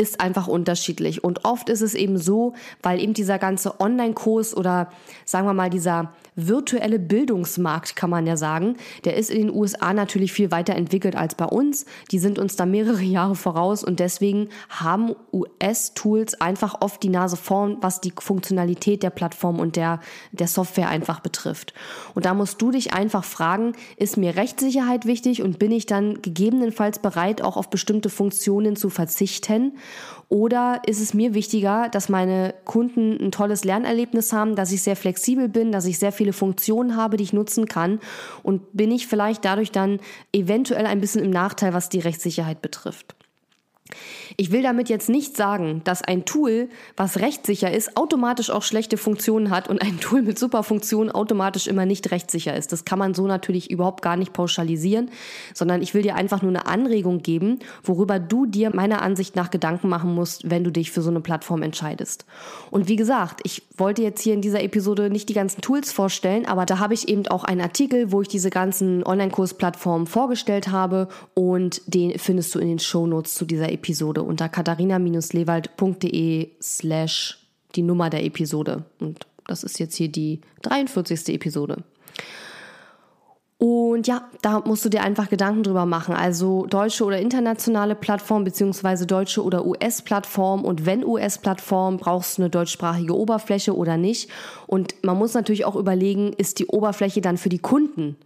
ist 0.00 0.20
einfach 0.20 0.46
unterschiedlich. 0.46 1.24
Und 1.24 1.44
oft 1.44 1.68
ist 1.68 1.80
es 1.80 1.94
eben 1.94 2.18
so, 2.18 2.54
weil 2.82 3.00
eben 3.00 3.14
dieser 3.14 3.38
ganze 3.38 3.80
Online-Kurs 3.80 4.56
oder 4.56 4.92
sagen 5.24 5.46
wir 5.46 5.54
mal 5.54 5.70
dieser 5.70 6.12
virtuelle 6.36 7.00
Bildungsmarkt, 7.00 7.96
kann 7.96 8.08
man 8.08 8.24
ja 8.24 8.36
sagen, 8.36 8.76
der 9.04 9.16
ist 9.16 9.28
in 9.28 9.48
den 9.48 9.54
USA 9.54 9.92
natürlich 9.92 10.32
viel 10.32 10.52
weiter 10.52 10.76
entwickelt 10.76 11.16
als 11.16 11.34
bei 11.34 11.46
uns. 11.46 11.84
Die 12.12 12.20
sind 12.20 12.38
uns 12.38 12.54
da 12.54 12.64
mehrere 12.64 13.02
Jahre 13.08 13.34
voraus 13.34 13.82
und 13.82 13.98
deswegen 13.98 14.50
haben 14.68 15.16
US-Tools 15.32 16.40
einfach 16.40 16.80
oft 16.80 17.02
die 17.02 17.08
Nase 17.08 17.36
vorn, 17.36 17.78
was 17.80 18.00
die 18.00 18.12
Funktionalität 18.16 19.02
der 19.02 19.10
Plattform 19.10 19.58
und 19.58 19.74
der, 19.74 19.98
der 20.30 20.46
Software 20.46 20.88
einfach 20.88 21.18
betrifft. 21.18 21.74
Und 22.14 22.24
da 22.24 22.34
musst 22.34 22.62
du 22.62 22.70
dich 22.70 22.92
einfach 22.92 23.24
fragen, 23.24 23.72
ist 23.96 24.16
mir 24.16 24.36
Rechtssicherheit 24.36 25.06
wichtig 25.06 25.42
und 25.42 25.58
bin 25.58 25.72
ich 25.72 25.86
dann 25.86 26.22
gegebenenfalls 26.22 27.00
bereit, 27.00 27.42
auch 27.42 27.56
auf 27.56 27.68
bestimmte 27.68 28.10
Funktionen 28.10 28.76
zu 28.76 28.90
verzichten? 28.90 29.72
Oder 30.28 30.82
ist 30.86 31.00
es 31.00 31.14
mir 31.14 31.32
wichtiger, 31.32 31.88
dass 31.88 32.10
meine 32.10 32.54
Kunden 32.64 33.16
ein 33.18 33.32
tolles 33.32 33.64
Lernerlebnis 33.64 34.32
haben, 34.32 34.56
dass 34.56 34.72
ich 34.72 34.82
sehr 34.82 34.96
flexibel 34.96 35.48
bin, 35.48 35.72
dass 35.72 35.86
ich 35.86 35.98
sehr 35.98 36.12
viele 36.12 36.34
Funktionen 36.34 36.96
habe, 36.96 37.16
die 37.16 37.24
ich 37.24 37.32
nutzen 37.32 37.66
kann? 37.66 37.98
Und 38.42 38.62
bin 38.74 38.90
ich 38.90 39.06
vielleicht 39.06 39.44
dadurch 39.44 39.72
dann 39.72 40.00
eventuell 40.32 40.84
ein 40.84 41.00
bisschen 41.00 41.24
im 41.24 41.30
Nachteil, 41.30 41.72
was 41.72 41.88
die 41.88 42.00
Rechtssicherheit 42.00 42.60
betrifft? 42.60 43.17
Ich 44.40 44.52
will 44.52 44.62
damit 44.62 44.88
jetzt 44.88 45.08
nicht 45.08 45.36
sagen, 45.36 45.80
dass 45.82 46.00
ein 46.00 46.24
Tool, 46.24 46.68
was 46.96 47.18
rechtssicher 47.18 47.72
ist, 47.72 47.96
automatisch 47.96 48.50
auch 48.50 48.62
schlechte 48.62 48.96
Funktionen 48.96 49.50
hat 49.50 49.68
und 49.68 49.82
ein 49.82 49.98
Tool 50.00 50.22
mit 50.22 50.38
super 50.38 50.62
Funktionen 50.62 51.10
automatisch 51.10 51.66
immer 51.66 51.86
nicht 51.86 52.12
rechtssicher 52.12 52.56
ist. 52.56 52.70
Das 52.70 52.84
kann 52.84 53.00
man 53.00 53.14
so 53.14 53.26
natürlich 53.26 53.68
überhaupt 53.68 54.00
gar 54.00 54.16
nicht 54.16 54.32
pauschalisieren, 54.32 55.10
sondern 55.54 55.82
ich 55.82 55.92
will 55.92 56.02
dir 56.02 56.14
einfach 56.14 56.40
nur 56.40 56.52
eine 56.52 56.66
Anregung 56.66 57.20
geben, 57.20 57.58
worüber 57.82 58.20
du 58.20 58.46
dir 58.46 58.70
meiner 58.72 59.02
Ansicht 59.02 59.34
nach 59.34 59.50
Gedanken 59.50 59.88
machen 59.88 60.14
musst, 60.14 60.48
wenn 60.48 60.62
du 60.62 60.70
dich 60.70 60.92
für 60.92 61.02
so 61.02 61.10
eine 61.10 61.20
Plattform 61.20 61.64
entscheidest. 61.64 62.24
Und 62.70 62.86
wie 62.86 62.94
gesagt, 62.94 63.40
ich 63.42 63.64
wollte 63.76 64.02
jetzt 64.02 64.22
hier 64.22 64.34
in 64.34 64.40
dieser 64.40 64.62
Episode 64.62 65.10
nicht 65.10 65.28
die 65.28 65.34
ganzen 65.34 65.62
Tools 65.62 65.90
vorstellen, 65.90 66.46
aber 66.46 66.64
da 66.64 66.78
habe 66.78 66.94
ich 66.94 67.08
eben 67.08 67.26
auch 67.26 67.42
einen 67.42 67.60
Artikel, 67.60 68.12
wo 68.12 68.22
ich 68.22 68.28
diese 68.28 68.50
ganzen 68.50 69.02
Online-Kursplattformen 69.04 70.06
vorgestellt 70.06 70.68
habe 70.68 71.08
und 71.34 71.82
den 71.86 72.16
findest 72.20 72.54
du 72.54 72.60
in 72.60 72.68
den 72.68 72.78
Shownotes 72.78 73.34
zu 73.34 73.44
dieser 73.44 73.72
Episode 73.72 74.27
unter 74.28 74.48
katharina-lewald.de 74.48 76.50
slash 76.60 77.38
die 77.74 77.82
Nummer 77.82 78.10
der 78.10 78.24
Episode. 78.24 78.84
Und 79.00 79.26
das 79.46 79.64
ist 79.64 79.78
jetzt 79.78 79.96
hier 79.96 80.08
die 80.08 80.40
43. 80.62 81.34
Episode. 81.34 81.82
Und 83.56 84.06
ja, 84.06 84.28
da 84.42 84.60
musst 84.60 84.84
du 84.84 84.88
dir 84.88 85.02
einfach 85.02 85.30
Gedanken 85.30 85.64
drüber 85.64 85.84
machen. 85.84 86.14
Also 86.14 86.66
deutsche 86.66 87.04
oder 87.04 87.18
internationale 87.18 87.96
Plattform 87.96 88.44
beziehungsweise 88.44 89.06
deutsche 89.06 89.42
oder 89.42 89.66
US-Plattform. 89.66 90.64
Und 90.64 90.86
wenn 90.86 91.04
US-Plattform, 91.04 91.96
brauchst 91.96 92.38
du 92.38 92.42
eine 92.42 92.50
deutschsprachige 92.50 93.16
Oberfläche 93.16 93.74
oder 93.74 93.96
nicht. 93.96 94.30
Und 94.68 94.94
man 95.02 95.16
muss 95.16 95.34
natürlich 95.34 95.64
auch 95.64 95.74
überlegen, 95.74 96.34
ist 96.34 96.60
die 96.60 96.66
Oberfläche 96.66 97.20
dann 97.20 97.36
für 97.36 97.48
die 97.48 97.58
Kunden 97.58 98.16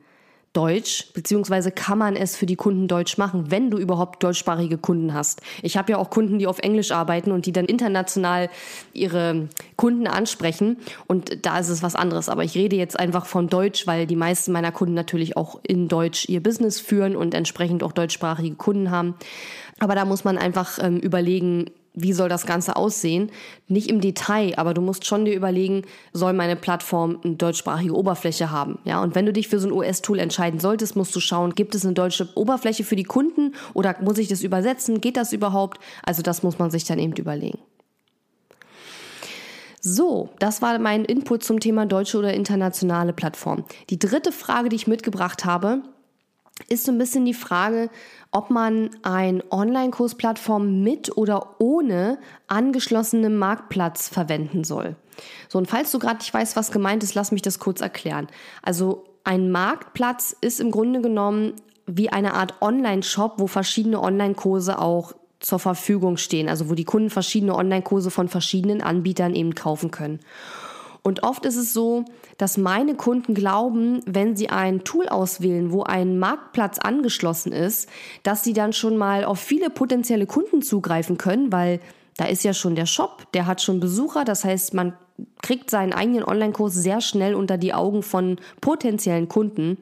Deutsch, 0.52 1.06
beziehungsweise 1.14 1.70
kann 1.70 1.96
man 1.96 2.14
es 2.14 2.36
für 2.36 2.44
die 2.44 2.56
Kunden 2.56 2.86
Deutsch 2.86 3.16
machen, 3.16 3.50
wenn 3.50 3.70
du 3.70 3.78
überhaupt 3.78 4.22
deutschsprachige 4.22 4.76
Kunden 4.76 5.14
hast. 5.14 5.40
Ich 5.62 5.78
habe 5.78 5.92
ja 5.92 5.98
auch 5.98 6.10
Kunden, 6.10 6.38
die 6.38 6.46
auf 6.46 6.58
Englisch 6.58 6.92
arbeiten 6.92 7.32
und 7.32 7.46
die 7.46 7.52
dann 7.52 7.64
international 7.64 8.50
ihre 8.92 9.48
Kunden 9.76 10.06
ansprechen 10.06 10.76
und 11.06 11.46
da 11.46 11.58
ist 11.58 11.70
es 11.70 11.82
was 11.82 11.94
anderes. 11.94 12.28
Aber 12.28 12.44
ich 12.44 12.54
rede 12.54 12.76
jetzt 12.76 12.98
einfach 12.98 13.24
von 13.24 13.48
Deutsch, 13.48 13.86
weil 13.86 14.06
die 14.06 14.16
meisten 14.16 14.52
meiner 14.52 14.72
Kunden 14.72 14.94
natürlich 14.94 15.36
auch 15.38 15.58
in 15.62 15.88
Deutsch 15.88 16.28
ihr 16.28 16.42
Business 16.42 16.80
führen 16.80 17.16
und 17.16 17.32
entsprechend 17.32 17.82
auch 17.82 17.92
deutschsprachige 17.92 18.54
Kunden 18.54 18.90
haben. 18.90 19.14
Aber 19.78 19.94
da 19.94 20.04
muss 20.04 20.24
man 20.24 20.36
einfach 20.36 20.78
ähm, 20.82 20.98
überlegen, 20.98 21.70
wie 21.94 22.12
soll 22.12 22.28
das 22.28 22.46
Ganze 22.46 22.76
aussehen? 22.76 23.30
Nicht 23.68 23.90
im 23.90 24.00
Detail, 24.00 24.54
aber 24.56 24.74
du 24.74 24.80
musst 24.80 25.06
schon 25.06 25.24
dir 25.24 25.34
überlegen, 25.34 25.82
soll 26.12 26.32
meine 26.32 26.56
Plattform 26.56 27.18
eine 27.22 27.36
deutschsprachige 27.36 27.94
Oberfläche 27.94 28.50
haben? 28.50 28.78
Ja, 28.84 29.02
und 29.02 29.14
wenn 29.14 29.26
du 29.26 29.32
dich 29.32 29.48
für 29.48 29.58
so 29.58 29.68
ein 29.68 29.72
US-Tool 29.72 30.18
entscheiden 30.18 30.60
solltest, 30.60 30.96
musst 30.96 31.14
du 31.14 31.20
schauen, 31.20 31.54
gibt 31.54 31.74
es 31.74 31.84
eine 31.84 31.94
deutsche 31.94 32.28
Oberfläche 32.34 32.84
für 32.84 32.96
die 32.96 33.04
Kunden 33.04 33.54
oder 33.74 33.96
muss 34.00 34.18
ich 34.18 34.28
das 34.28 34.42
übersetzen? 34.42 35.00
Geht 35.00 35.16
das 35.16 35.32
überhaupt? 35.32 35.80
Also 36.04 36.22
das 36.22 36.42
muss 36.42 36.58
man 36.58 36.70
sich 36.70 36.84
dann 36.84 36.98
eben 36.98 37.14
überlegen. 37.14 37.58
So, 39.84 40.30
das 40.38 40.62
war 40.62 40.78
mein 40.78 41.04
Input 41.04 41.42
zum 41.42 41.58
Thema 41.58 41.86
deutsche 41.86 42.16
oder 42.16 42.32
internationale 42.32 43.12
Plattform. 43.12 43.64
Die 43.90 43.98
dritte 43.98 44.30
Frage, 44.30 44.68
die 44.68 44.76
ich 44.76 44.86
mitgebracht 44.86 45.44
habe, 45.44 45.82
ist 46.68 46.84
so 46.84 46.92
ein 46.92 46.98
bisschen 46.98 47.24
die 47.24 47.34
Frage, 47.34 47.90
ob 48.30 48.50
man 48.50 48.90
ein 49.02 49.42
Online-Kursplattform 49.50 50.82
mit 50.82 51.16
oder 51.16 51.56
ohne 51.58 52.18
angeschlossenen 52.46 53.36
Marktplatz 53.36 54.08
verwenden 54.08 54.64
soll. 54.64 54.96
So, 55.48 55.58
und 55.58 55.68
falls 55.68 55.90
du 55.90 55.98
gerade 55.98 56.18
nicht 56.18 56.32
weißt, 56.32 56.56
was 56.56 56.70
gemeint 56.70 57.02
ist, 57.02 57.14
lass 57.14 57.32
mich 57.32 57.42
das 57.42 57.58
kurz 57.58 57.80
erklären. 57.80 58.28
Also 58.62 59.04
ein 59.24 59.50
Marktplatz 59.50 60.34
ist 60.40 60.60
im 60.60 60.70
Grunde 60.70 61.00
genommen 61.00 61.54
wie 61.86 62.10
eine 62.10 62.34
Art 62.34 62.60
Online-Shop, 62.60 63.34
wo 63.38 63.46
verschiedene 63.46 64.00
Online-Kurse 64.00 64.78
auch 64.78 65.14
zur 65.40 65.58
Verfügung 65.58 66.16
stehen, 66.16 66.48
also 66.48 66.70
wo 66.70 66.74
die 66.74 66.84
Kunden 66.84 67.10
verschiedene 67.10 67.54
Online-Kurse 67.54 68.10
von 68.10 68.28
verschiedenen 68.28 68.80
Anbietern 68.80 69.34
eben 69.34 69.54
kaufen 69.54 69.90
können. 69.90 70.20
Und 71.02 71.24
oft 71.24 71.44
ist 71.46 71.56
es 71.56 71.72
so, 71.72 72.04
dass 72.38 72.56
meine 72.56 72.94
Kunden 72.94 73.34
glauben, 73.34 74.00
wenn 74.06 74.36
sie 74.36 74.50
ein 74.50 74.84
Tool 74.84 75.08
auswählen, 75.08 75.72
wo 75.72 75.82
ein 75.82 76.18
Marktplatz 76.18 76.78
angeschlossen 76.78 77.52
ist, 77.52 77.88
dass 78.22 78.44
sie 78.44 78.52
dann 78.52 78.72
schon 78.72 78.96
mal 78.96 79.24
auf 79.24 79.40
viele 79.40 79.68
potenzielle 79.68 80.26
Kunden 80.26 80.62
zugreifen 80.62 81.18
können, 81.18 81.50
weil 81.50 81.80
da 82.16 82.26
ist 82.26 82.44
ja 82.44 82.54
schon 82.54 82.76
der 82.76 82.86
Shop, 82.86 83.26
der 83.32 83.46
hat 83.46 83.62
schon 83.62 83.80
Besucher, 83.80 84.24
das 84.24 84.44
heißt, 84.44 84.74
man 84.74 84.92
kriegt 85.42 85.70
seinen 85.70 85.92
eigenen 85.92 86.24
Online-Kurs 86.24 86.74
sehr 86.74 87.00
schnell 87.00 87.34
unter 87.34 87.58
die 87.58 87.74
Augen 87.74 88.02
von 88.02 88.38
potenziellen 88.60 89.28
Kunden. 89.28 89.78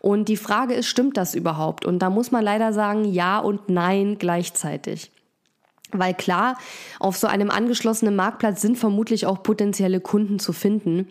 Und 0.00 0.28
die 0.28 0.36
Frage 0.36 0.74
ist, 0.74 0.86
stimmt 0.86 1.16
das 1.16 1.34
überhaupt? 1.34 1.84
Und 1.84 2.00
da 2.00 2.10
muss 2.10 2.30
man 2.30 2.44
leider 2.44 2.72
sagen, 2.72 3.04
ja 3.04 3.38
und 3.38 3.68
nein 3.68 4.16
gleichzeitig. 4.18 5.10
Weil 5.92 6.14
klar, 6.14 6.56
auf 6.98 7.16
so 7.16 7.26
einem 7.26 7.50
angeschlossenen 7.50 8.16
Marktplatz 8.16 8.60
sind 8.62 8.78
vermutlich 8.78 9.26
auch 9.26 9.42
potenzielle 9.42 10.00
Kunden 10.00 10.38
zu 10.38 10.52
finden. 10.52 11.08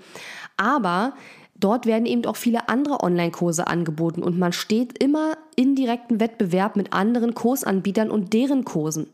Aber 0.58 1.14
dort 1.60 1.86
werden 1.86 2.06
eben 2.06 2.26
auch 2.26 2.36
viele 2.36 2.70
andere 2.70 3.02
Online-Kurse 3.04 3.68
angeboten 3.68 4.24
und 4.24 4.40
man 4.40 4.54
steht 4.54 5.02
immer 5.02 5.38
in 5.56 5.76
direkten 5.76 6.20
Wettbewerb 6.20 6.76
mit 6.76 6.94
anderen 6.94 7.34
Kursanbietern 7.34 8.10
und 8.10 8.34
deren 8.34 8.64
Kursen. 8.64 9.08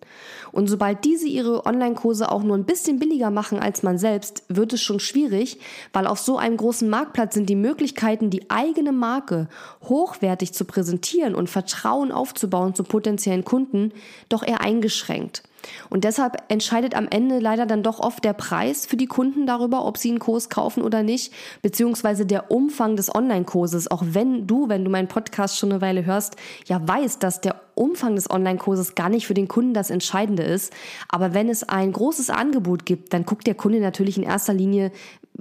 Und 0.51 0.67
sobald 0.67 1.03
diese 1.03 1.27
ihre 1.27 1.65
Online-Kurse 1.65 2.31
auch 2.31 2.43
nur 2.43 2.55
ein 2.55 2.65
bisschen 2.65 2.99
billiger 2.99 3.31
machen 3.31 3.59
als 3.59 3.81
man 3.83 3.97
selbst, 3.97 4.43
wird 4.47 4.73
es 4.73 4.81
schon 4.81 4.99
schwierig, 4.99 5.59
weil 5.91 6.05
auf 6.05 6.19
so 6.19 6.37
einem 6.37 6.57
großen 6.57 6.87
Marktplatz 6.87 7.33
sind 7.33 7.49
die 7.49 7.55
Möglichkeiten, 7.55 8.29
die 8.29 8.49
eigene 8.49 8.91
Marke 8.91 9.49
hochwertig 9.83 10.53
zu 10.53 10.65
präsentieren 10.65 11.33
und 11.33 11.49
Vertrauen 11.49 12.11
aufzubauen 12.11 12.75
zu 12.75 12.83
potenziellen 12.83 13.43
Kunden, 13.43 13.91
doch 14.29 14.43
eher 14.43 14.61
eingeschränkt. 14.61 15.43
Und 15.89 16.03
deshalb 16.03 16.43
entscheidet 16.49 16.95
am 16.95 17.07
Ende 17.09 17.39
leider 17.39 17.65
dann 17.65 17.83
doch 17.83 17.99
oft 17.99 18.23
der 18.23 18.33
Preis 18.33 18.85
für 18.85 18.97
die 18.97 19.07
Kunden 19.07 19.45
darüber, 19.45 19.85
ob 19.85 19.97
sie 19.97 20.09
einen 20.09 20.19
Kurs 20.19 20.49
kaufen 20.49 20.81
oder 20.81 21.03
nicht, 21.03 21.33
beziehungsweise 21.61 22.25
der 22.25 22.51
Umfang 22.51 22.95
des 22.95 23.13
Online-Kurses. 23.13 23.89
Auch 23.91 24.03
wenn 24.05 24.47
du, 24.47 24.69
wenn 24.69 24.83
du 24.83 24.91
meinen 24.91 25.07
Podcast 25.07 25.57
schon 25.57 25.71
eine 25.71 25.81
Weile 25.81 26.05
hörst, 26.05 26.35
ja 26.65 26.85
weißt, 26.85 27.21
dass 27.21 27.41
der 27.41 27.61
Umfang 27.75 28.15
des 28.15 28.29
Online-Kurses 28.29 28.95
gar 28.95 29.09
nicht 29.09 29.27
für 29.27 29.33
den 29.33 29.47
Kunden 29.47 29.73
das 29.73 29.89
Entscheidende 29.89 30.43
ist. 30.43 30.73
Aber 31.09 31.33
wenn 31.33 31.49
es 31.49 31.67
ein 31.67 31.91
großes 31.91 32.29
Angebot 32.29 32.85
gibt, 32.85 33.13
dann 33.13 33.25
guckt 33.25 33.45
der 33.47 33.55
Kunde 33.55 33.79
natürlich 33.79 34.17
in 34.17 34.23
erster 34.23 34.53
Linie, 34.53 34.91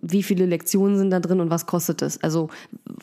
wie 0.01 0.23
viele 0.23 0.47
Lektionen 0.47 0.99
sind 0.99 1.11
da 1.11 1.21
drin 1.21 1.41
und 1.41 1.51
was 1.51 1.67
kostet 1.67 2.03
es. 2.03 2.23
Also, 2.23 2.49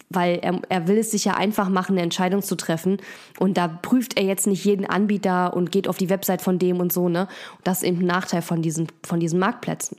weil 0.09 0.39
er, 0.41 0.61
er 0.69 0.87
will 0.87 0.97
es 0.97 1.11
sich 1.11 1.25
ja 1.25 1.35
einfach 1.35 1.69
machen, 1.69 1.93
eine 1.93 2.01
Entscheidung 2.01 2.41
zu 2.41 2.55
treffen. 2.55 2.97
Und 3.39 3.57
da 3.57 3.67
prüft 3.67 4.17
er 4.17 4.23
jetzt 4.23 4.47
nicht 4.47 4.65
jeden 4.65 4.85
Anbieter 4.85 5.53
und 5.53 5.71
geht 5.71 5.87
auf 5.87 5.97
die 5.97 6.09
Website 6.09 6.41
von 6.41 6.59
dem 6.59 6.79
und 6.79 6.93
so, 6.93 7.09
ne? 7.09 7.27
Das 7.63 7.79
ist 7.79 7.87
eben 7.87 7.99
ein 7.99 8.05
Nachteil 8.05 8.41
von 8.41 8.61
diesen, 8.61 8.87
von 9.03 9.19
diesen 9.19 9.39
Marktplätzen. 9.39 9.97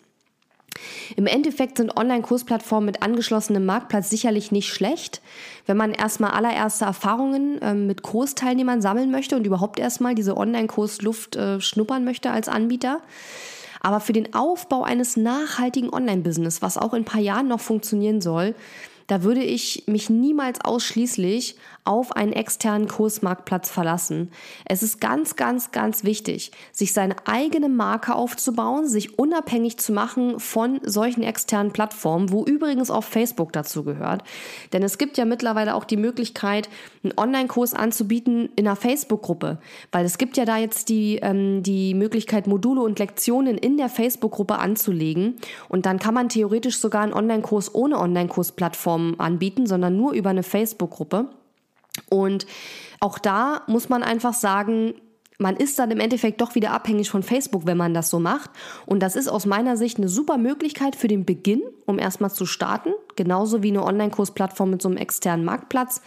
Im 1.16 1.26
Endeffekt 1.26 1.76
sind 1.76 1.96
Online-Kursplattformen 1.96 2.86
mit 2.86 3.02
angeschlossenem 3.02 3.64
Marktplatz 3.64 4.08
sicherlich 4.08 4.52
nicht 4.52 4.68
schlecht, 4.68 5.20
wenn 5.66 5.76
man 5.76 5.92
erstmal 5.92 6.30
allererste 6.30 6.84
Erfahrungen 6.84 7.60
äh, 7.60 7.74
mit 7.74 8.02
Kursteilnehmern 8.02 8.80
sammeln 8.80 9.10
möchte 9.10 9.36
und 9.36 9.46
überhaupt 9.46 9.78
erstmal 9.78 10.14
diese 10.14 10.36
Online-Kursluft 10.36 11.36
äh, 11.36 11.60
schnuppern 11.60 12.04
möchte 12.04 12.30
als 12.30 12.48
Anbieter. 12.48 13.00
Aber 13.82 14.00
für 14.00 14.12
den 14.12 14.32
Aufbau 14.32 14.84
eines 14.84 15.16
nachhaltigen 15.16 15.92
Online-Business, 15.92 16.62
was 16.62 16.78
auch 16.78 16.94
in 16.94 17.02
ein 17.02 17.04
paar 17.04 17.20
Jahren 17.20 17.48
noch 17.48 17.60
funktionieren 17.60 18.20
soll, 18.20 18.54
da 19.08 19.24
würde 19.24 19.42
ich 19.42 19.84
mich 19.86 20.08
niemals 20.08 20.60
ausschließlich 20.64 21.56
auf 21.84 22.12
einen 22.12 22.32
externen 22.32 22.86
Kursmarktplatz 22.86 23.68
verlassen. 23.68 24.30
Es 24.64 24.84
ist 24.84 25.00
ganz, 25.00 25.34
ganz, 25.34 25.72
ganz 25.72 26.04
wichtig, 26.04 26.52
sich 26.70 26.92
seine 26.92 27.16
eigene 27.26 27.68
Marke 27.68 28.14
aufzubauen, 28.14 28.86
sich 28.86 29.18
unabhängig 29.18 29.78
zu 29.78 29.92
machen 29.92 30.38
von 30.38 30.80
solchen 30.84 31.24
externen 31.24 31.72
Plattformen, 31.72 32.30
wo 32.30 32.44
übrigens 32.44 32.90
auch 32.90 33.02
Facebook 33.02 33.52
dazu 33.52 33.82
gehört. 33.82 34.22
Denn 34.72 34.84
es 34.84 34.96
gibt 34.96 35.18
ja 35.18 35.24
mittlerweile 35.24 35.74
auch 35.74 35.84
die 35.84 35.96
Möglichkeit, 35.96 36.68
einen 37.02 37.14
Online-Kurs 37.16 37.74
anzubieten 37.74 38.50
in 38.54 38.68
einer 38.68 38.76
Facebook-Gruppe, 38.76 39.58
weil 39.90 40.04
es 40.04 40.18
gibt 40.18 40.36
ja 40.36 40.44
da 40.44 40.58
jetzt 40.58 40.88
die, 40.88 41.16
ähm, 41.16 41.64
die 41.64 41.94
Möglichkeit, 41.94 42.46
Module 42.46 42.82
und 42.82 43.00
Lektionen 43.00 43.58
in 43.58 43.76
der 43.76 43.88
Facebook-Gruppe 43.88 44.58
anzulegen 44.58 45.34
und 45.68 45.84
dann 45.84 45.98
kann 45.98 46.14
man 46.14 46.28
theoretisch 46.28 46.78
sogar 46.78 47.02
einen 47.02 47.12
Online-Kurs 47.12 47.74
ohne 47.74 47.98
Online-Kurs-Plattform 47.98 49.16
anbieten, 49.18 49.66
sondern 49.66 49.96
nur 49.96 50.12
über 50.12 50.30
eine 50.30 50.44
Facebook-Gruppe. 50.44 51.28
Und 52.08 52.46
auch 53.00 53.18
da 53.18 53.62
muss 53.66 53.88
man 53.88 54.02
einfach 54.02 54.34
sagen, 54.34 54.94
man 55.38 55.56
ist 55.56 55.78
dann 55.78 55.90
im 55.90 56.00
Endeffekt 56.00 56.40
doch 56.40 56.54
wieder 56.54 56.70
abhängig 56.70 57.10
von 57.10 57.22
Facebook, 57.22 57.66
wenn 57.66 57.76
man 57.76 57.94
das 57.94 58.10
so 58.10 58.20
macht. 58.20 58.50
Und 58.86 59.00
das 59.00 59.16
ist 59.16 59.28
aus 59.28 59.44
meiner 59.44 59.76
Sicht 59.76 59.98
eine 59.98 60.08
super 60.08 60.38
Möglichkeit 60.38 60.96
für 60.96 61.08
den 61.08 61.24
Beginn, 61.24 61.62
um 61.84 61.98
erstmal 61.98 62.30
zu 62.30 62.46
starten. 62.46 62.92
Genauso 63.16 63.62
wie 63.62 63.68
eine 63.68 63.84
Online-Kursplattform 63.84 64.70
mit 64.70 64.82
so 64.82 64.88
einem 64.88 64.96
externen 64.96 65.44
Marktplatz. 65.44 66.00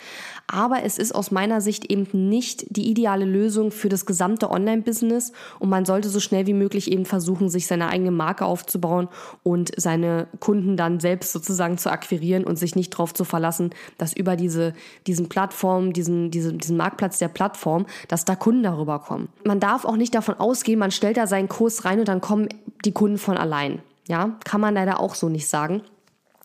Aber 0.47 0.83
es 0.83 0.97
ist 0.97 1.13
aus 1.13 1.31
meiner 1.31 1.61
Sicht 1.61 1.91
eben 1.91 2.07
nicht 2.29 2.65
die 2.69 2.89
ideale 2.89 3.25
Lösung 3.25 3.71
für 3.71 3.89
das 3.89 4.05
gesamte 4.05 4.51
Online-Business. 4.51 5.31
Und 5.59 5.69
man 5.69 5.85
sollte 5.85 6.09
so 6.09 6.19
schnell 6.19 6.47
wie 6.47 6.53
möglich 6.53 6.91
eben 6.91 7.05
versuchen, 7.05 7.49
sich 7.49 7.67
seine 7.67 7.89
eigene 7.89 8.11
Marke 8.11 8.45
aufzubauen 8.45 9.07
und 9.43 9.71
seine 9.77 10.27
Kunden 10.39 10.77
dann 10.77 10.99
selbst 10.99 11.31
sozusagen 11.31 11.77
zu 11.77 11.91
akquirieren 11.91 12.43
und 12.43 12.57
sich 12.57 12.75
nicht 12.75 12.93
darauf 12.93 13.13
zu 13.13 13.23
verlassen, 13.23 13.71
dass 13.97 14.13
über 14.13 14.35
diese, 14.35 14.73
diesen 15.07 15.29
Plattform, 15.29 15.93
diesen, 15.93 16.31
diesen, 16.31 16.57
diesen 16.57 16.77
Marktplatz 16.77 17.19
der 17.19 17.27
Plattform, 17.27 17.85
dass 18.07 18.25
da 18.25 18.35
Kunden 18.35 18.63
darüber 18.63 18.99
kommen. 18.99 19.29
Man 19.43 19.59
darf 19.59 19.85
auch 19.85 19.97
nicht 19.97 20.13
davon 20.15 20.35
ausgehen, 20.35 20.79
man 20.79 20.91
stellt 20.91 21.17
da 21.17 21.27
seinen 21.27 21.49
Kurs 21.49 21.85
rein 21.85 21.99
und 21.99 22.07
dann 22.07 22.21
kommen 22.21 22.49
die 22.83 22.91
Kunden 22.91 23.17
von 23.17 23.37
allein. 23.37 23.81
Ja, 24.07 24.37
kann 24.43 24.61
man 24.61 24.75
leider 24.75 24.99
auch 24.99 25.15
so 25.15 25.29
nicht 25.29 25.47
sagen. 25.47 25.81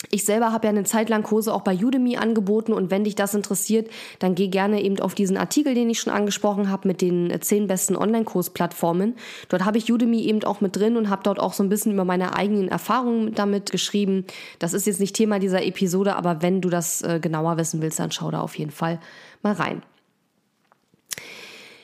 Ich 0.09 0.25
selber 0.25 0.52
habe 0.52 0.66
ja 0.66 0.71
eine 0.71 0.85
Zeit 0.85 1.11
lang 1.11 1.23
Kurse 1.23 1.52
auch 1.52 1.61
bei 1.61 1.76
Udemy 1.76 2.16
angeboten 2.16 2.73
und 2.73 2.90
wenn 2.90 3.04
dich 3.04 3.14
das 3.14 3.35
interessiert, 3.35 3.90
dann 4.19 4.35
geh 4.35 4.49
gerne 4.49 4.83
eben 4.83 4.99
auf 4.99 5.14
diesen 5.14 5.37
Artikel, 5.37 5.75
den 5.75 5.90
ich 5.90 6.00
schon 6.00 6.12
angesprochen 6.12 6.71
habe 6.71 6.88
mit 6.88 7.02
den 7.02 7.30
äh, 7.30 7.38
zehn 7.40 7.66
besten 7.66 7.97
Online-Kursplattformen. 7.97 9.14
Dort 9.50 9.64
habe 9.64 9.76
ich 9.78 9.92
Udemy 9.92 10.23
eben 10.23 10.42
auch 10.45 10.62
mit 10.62 10.75
drin 10.75 10.97
und 10.97 11.11
habe 11.11 11.23
dort 11.23 11.38
auch 11.38 11.52
so 11.52 11.62
ein 11.62 11.69
bisschen 11.69 11.92
über 11.92 12.04
meine 12.04 12.35
eigenen 12.35 12.69
Erfahrungen 12.69 13.35
damit 13.35 13.71
geschrieben. 13.71 14.25
Das 14.59 14.73
ist 14.73 14.87
jetzt 14.87 15.00
nicht 15.00 15.14
Thema 15.14 15.38
dieser 15.38 15.62
Episode, 15.62 16.16
aber 16.16 16.40
wenn 16.40 16.61
du 16.62 16.71
das 16.71 17.02
äh, 17.02 17.21
genauer 17.21 17.59
wissen 17.59 17.83
willst, 17.83 17.99
dann 17.99 18.11
schau 18.11 18.30
da 18.30 18.40
auf 18.40 18.57
jeden 18.57 18.73
Fall 18.73 19.00
mal 19.42 19.52
rein. 19.52 19.83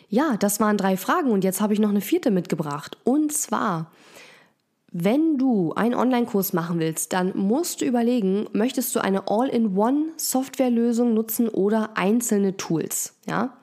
Ja, 0.08 0.36
das 0.38 0.60
waren 0.60 0.76
drei 0.76 0.96
Fragen 0.96 1.30
und 1.30 1.44
jetzt 1.44 1.60
habe 1.60 1.74
ich 1.74 1.80
noch 1.80 1.90
eine 1.90 2.00
vierte 2.00 2.30
mitgebracht. 2.30 2.96
Und 3.04 3.32
zwar, 3.32 3.90
wenn 4.92 5.36
du 5.36 5.72
einen 5.74 5.94
Online-Kurs 5.94 6.52
machen 6.52 6.78
willst, 6.78 7.12
dann 7.12 7.36
musst 7.36 7.80
du 7.80 7.84
überlegen, 7.84 8.48
möchtest 8.52 8.94
du 8.94 9.00
eine 9.00 9.28
All-in-One-Softwarelösung 9.28 11.12
nutzen 11.12 11.48
oder 11.48 11.96
einzelne 11.96 12.56
Tools, 12.56 13.14
ja? 13.26 13.56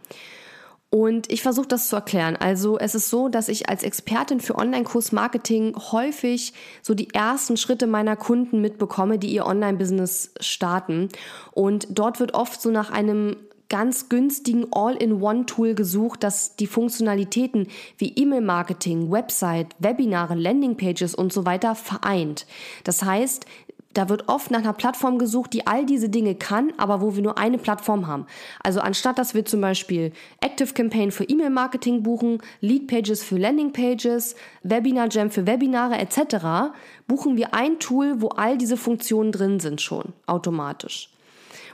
Und 0.89 1.31
ich 1.31 1.41
versuche 1.41 1.67
das 1.67 1.89
zu 1.89 1.95
erklären. 1.95 2.35
Also 2.35 2.77
es 2.77 2.93
ist 2.93 3.09
so, 3.09 3.27
dass 3.27 3.47
ich 3.47 3.67
als 3.67 3.81
Expertin 3.81 4.39
für 4.39 4.59
Online-Kurs-Marketing 4.59 5.75
häufig 5.91 6.53
so 6.83 6.93
die 6.93 7.11
ersten 7.15 7.57
Schritte 7.57 7.87
meiner 7.87 8.15
Kunden 8.15 8.61
mitbekomme, 8.61 9.17
die 9.17 9.33
ihr 9.33 9.47
Online-Business 9.47 10.35
starten. 10.39 11.09
Und 11.51 11.87
dort 11.89 12.19
wird 12.19 12.35
oft 12.35 12.61
so 12.61 12.69
nach 12.69 12.91
einem 12.91 13.37
ganz 13.69 14.09
günstigen 14.09 14.67
All-in-One-Tool 14.71 15.73
gesucht, 15.75 16.23
das 16.23 16.55
die 16.55 16.67
Funktionalitäten 16.67 17.67
wie 17.97 18.13
E-Mail-Marketing, 18.15 19.11
Website, 19.11 19.75
Webinare, 19.79 20.35
Landingpages 20.35 21.15
und 21.15 21.33
so 21.33 21.45
weiter 21.45 21.75
vereint. 21.75 22.45
Das 22.83 23.03
heißt, 23.03 23.45
da 23.93 24.09
wird 24.09 24.27
oft 24.27 24.49
nach 24.49 24.59
einer 24.59 24.73
Plattform 24.73 25.19
gesucht, 25.19 25.53
die 25.53 25.67
all 25.67 25.85
diese 25.85 26.09
Dinge 26.09 26.35
kann, 26.35 26.73
aber 26.77 27.01
wo 27.01 27.15
wir 27.15 27.21
nur 27.21 27.37
eine 27.37 27.59
Plattform 27.59 28.07
haben. 28.07 28.25
Also 28.63 28.79
anstatt 28.79 29.19
dass 29.19 29.35
wir 29.35 29.45
zum 29.45 29.61
Beispiel 29.61 30.11
Active 30.41 30.73
Campaign 30.73 31.11
für 31.11 31.25
E-Mail-Marketing 31.25 32.01
buchen, 32.01 32.39
Lead 32.59 32.87
Pages 32.87 33.23
für 33.23 33.37
Landing-Pages, 33.37 34.35
Webinar 34.63 35.09
Jam 35.11 35.29
für 35.29 35.45
Webinare 35.45 35.97
etc., 35.97 36.73
buchen 37.07 37.37
wir 37.37 37.53
ein 37.53 37.79
Tool, 37.79 38.21
wo 38.21 38.29
all 38.29 38.57
diese 38.57 38.77
Funktionen 38.77 39.31
drin 39.31 39.59
sind 39.59 39.81
schon 39.81 40.13
automatisch. 40.25 41.12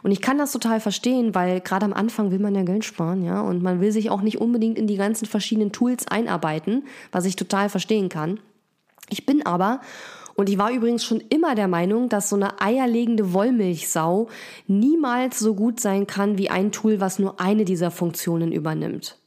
Und 0.03 0.11
ich 0.11 0.21
kann 0.21 0.37
das 0.37 0.51
total 0.51 0.79
verstehen, 0.79 1.35
weil 1.35 1.61
gerade 1.61 1.85
am 1.85 1.93
Anfang 1.93 2.31
will 2.31 2.39
man 2.39 2.55
ja 2.55 2.63
Geld 2.63 2.85
sparen, 2.85 3.23
ja, 3.23 3.41
und 3.41 3.61
man 3.61 3.81
will 3.81 3.91
sich 3.91 4.09
auch 4.09 4.21
nicht 4.21 4.39
unbedingt 4.39 4.77
in 4.77 4.87
die 4.87 4.97
ganzen 4.97 5.25
verschiedenen 5.25 5.71
Tools 5.71 6.07
einarbeiten, 6.07 6.83
was 7.11 7.25
ich 7.25 7.35
total 7.35 7.69
verstehen 7.69 8.09
kann. 8.09 8.39
Ich 9.09 9.25
bin 9.25 9.45
aber 9.45 9.81
und 10.39 10.47
ich 10.47 10.57
war 10.57 10.71
übrigens 10.71 11.03
schon 11.03 11.21
immer 11.29 11.53
der 11.53 11.67
Meinung, 11.67 12.07
dass 12.07 12.29
so 12.29 12.37
eine 12.37 12.61
eierlegende 12.61 13.33
Wollmilchsau 13.33 14.29
niemals 14.67 15.37
so 15.37 15.53
gut 15.53 15.81
sein 15.81 16.07
kann 16.07 16.37
wie 16.37 16.49
ein 16.49 16.71
Tool, 16.71 17.01
was 17.01 17.19
nur 17.19 17.41
eine 17.41 17.65
dieser 17.65 17.91
Funktionen 17.91 18.53
übernimmt. 18.53 19.17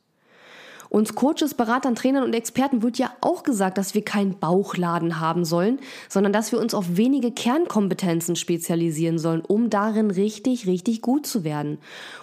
Uns 0.93 1.15
Coaches, 1.15 1.55
Beratern, 1.55 1.95
Trainern 1.95 2.23
und 2.23 2.35
Experten 2.35 2.83
wird 2.83 2.99
ja 2.99 3.13
auch 3.23 3.45
gesagt, 3.45 3.79
dass 3.79 3.95
wir 3.95 4.05
keinen 4.05 4.39
Bauchladen 4.39 5.21
haben 5.21 5.47
sollen, 5.47 5.79
sondern 6.11 6.35
dass 6.35 6.53
wir 6.53 6.61
uns 6.61 6.75
auf 6.75 6.99
wenige 6.99 7.31
Kernkompetenzen 7.31 8.37
spezialisieren 8.37 9.19
sollen, 9.19 9.41
um 9.41 9.71
darin 9.71 10.11
richtig, 10.11 10.67
richtig 10.67 11.01
gut 11.01 11.25
zu 11.25 11.45
werden. 11.45 11.79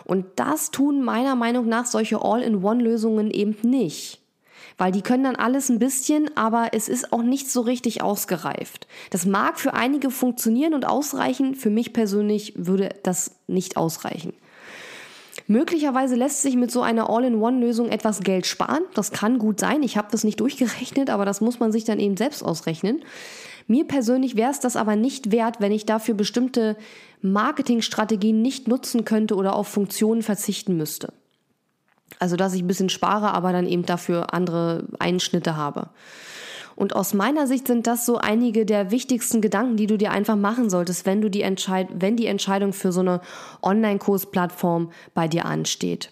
Und 0.06 0.28
das 0.36 0.70
tun 0.70 1.04
meiner 1.04 1.34
Meinung 1.34 1.68
nach 1.68 1.88
solche 1.88 2.22
All-in-One-Lösungen 2.24 3.32
eben 3.32 3.58
nicht 3.68 4.20
weil 4.78 4.94
die 4.94 5.02
können 5.02 5.26
dann 5.26 5.36
alles 5.36 5.68
ein 5.68 5.80
bisschen, 5.80 6.30
aber 6.38 6.70
es 6.72 6.88
ist 6.88 7.12
auch 7.12 7.22
nicht 7.22 7.52
so 7.52 7.60
richtig 7.60 8.02
ausgereift. 8.02 8.88
Das 9.10 9.26
mag 9.26 9.60
für 9.60 9.74
einige 9.74 10.10
funktionieren 10.10 10.74
und 10.74 10.86
ausreichen, 10.88 11.54
für 11.56 11.70
mich 11.70 11.92
persönlich 11.92 12.54
würde 12.56 12.96
das 13.04 13.36
nicht 13.48 13.76
ausreichen. 13.76 14.32
Möglicherweise 15.50 16.14
lässt 16.14 16.44
sich 16.44 16.56
mit 16.56 16.70
so 16.70 16.84
einer 16.84 17.10
All-in-One-Lösung 17.10 17.90
etwas 17.90 18.20
Geld 18.20 18.46
sparen. 18.46 18.84
Das 18.94 19.12
kann 19.12 19.40
gut 19.40 19.60
sein. 19.60 19.82
Ich 19.82 19.98
habe 19.98 20.10
das 20.12 20.24
nicht 20.24 20.40
durchgerechnet, 20.42 21.10
aber 21.10 21.26
das 21.26 21.42
muss 21.42 21.60
man 21.60 21.72
sich 21.72 21.86
dann 21.86 22.00
eben 22.00 22.18
selbst 22.18 22.44
ausrechnen. 22.44 23.02
Mir 23.66 23.86
persönlich 23.86 24.36
wäre 24.36 24.52
es 24.52 24.60
das 24.60 24.76
aber 24.76 24.96
nicht 24.96 25.32
wert, 25.32 25.60
wenn 25.60 25.72
ich 25.72 25.88
dafür 25.88 26.14
bestimmte 26.14 26.78
Marketingstrategien 27.24 28.44
nicht 28.44 28.68
nutzen 28.68 29.06
könnte 29.06 29.36
oder 29.36 29.56
auf 29.56 29.68
Funktionen 29.68 30.22
verzichten 30.22 30.78
müsste. 30.78 31.14
Also 32.20 32.36
dass 32.36 32.54
ich 32.54 32.62
ein 32.62 32.68
bisschen 32.68 32.90
spare, 32.90 33.34
aber 33.34 33.52
dann 33.52 33.66
eben 33.66 33.88
dafür 33.88 34.36
andere 34.36 34.86
Einschnitte 35.00 35.56
habe. 35.56 35.90
Und 36.80 36.96
aus 36.96 37.14
meiner 37.14 37.46
Sicht 37.46 37.68
sind 37.68 37.88
das 37.88 38.06
so 38.06 38.20
einige 38.20 38.66
der 38.66 38.90
wichtigsten 38.90 39.42
Gedanken, 39.42 39.76
die 39.76 39.86
du 39.86 39.98
dir 39.98 40.12
einfach 40.12 40.38
machen 40.38 40.70
solltest, 40.70 41.06
wenn 41.06 41.20
du 41.20 41.30
die 41.30 41.42
Entscheid 41.42 41.90
wenn 41.94 42.16
die 42.16 42.26
Entscheidung 42.26 42.72
für 42.72 42.94
so 42.94 43.02
eine 43.02 43.20
Online-Kursplattform 43.62 44.90
bei 45.14 45.28
dir 45.28 45.44
ansteht. 45.44 46.10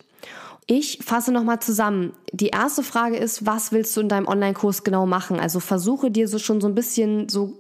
Ich 0.66 1.00
fasse 1.02 1.32
nochmal 1.32 1.62
zusammen. 1.62 2.12
Die 2.34 2.50
erste 2.50 2.84
Frage 2.84 3.16
ist, 3.16 3.46
was 3.46 3.72
willst 3.72 3.96
du 3.96 4.02
in 4.02 4.10
deinem 4.10 4.28
Online-Kurs 4.28 4.84
genau 4.84 5.06
machen? 5.06 5.40
Also 5.40 5.62
versuche 5.62 6.12
dir 6.12 6.28
so 6.28 6.38
schon 6.38 6.60
so 6.60 6.68
ein 6.68 6.76
bisschen 6.76 7.30
so 7.30 7.58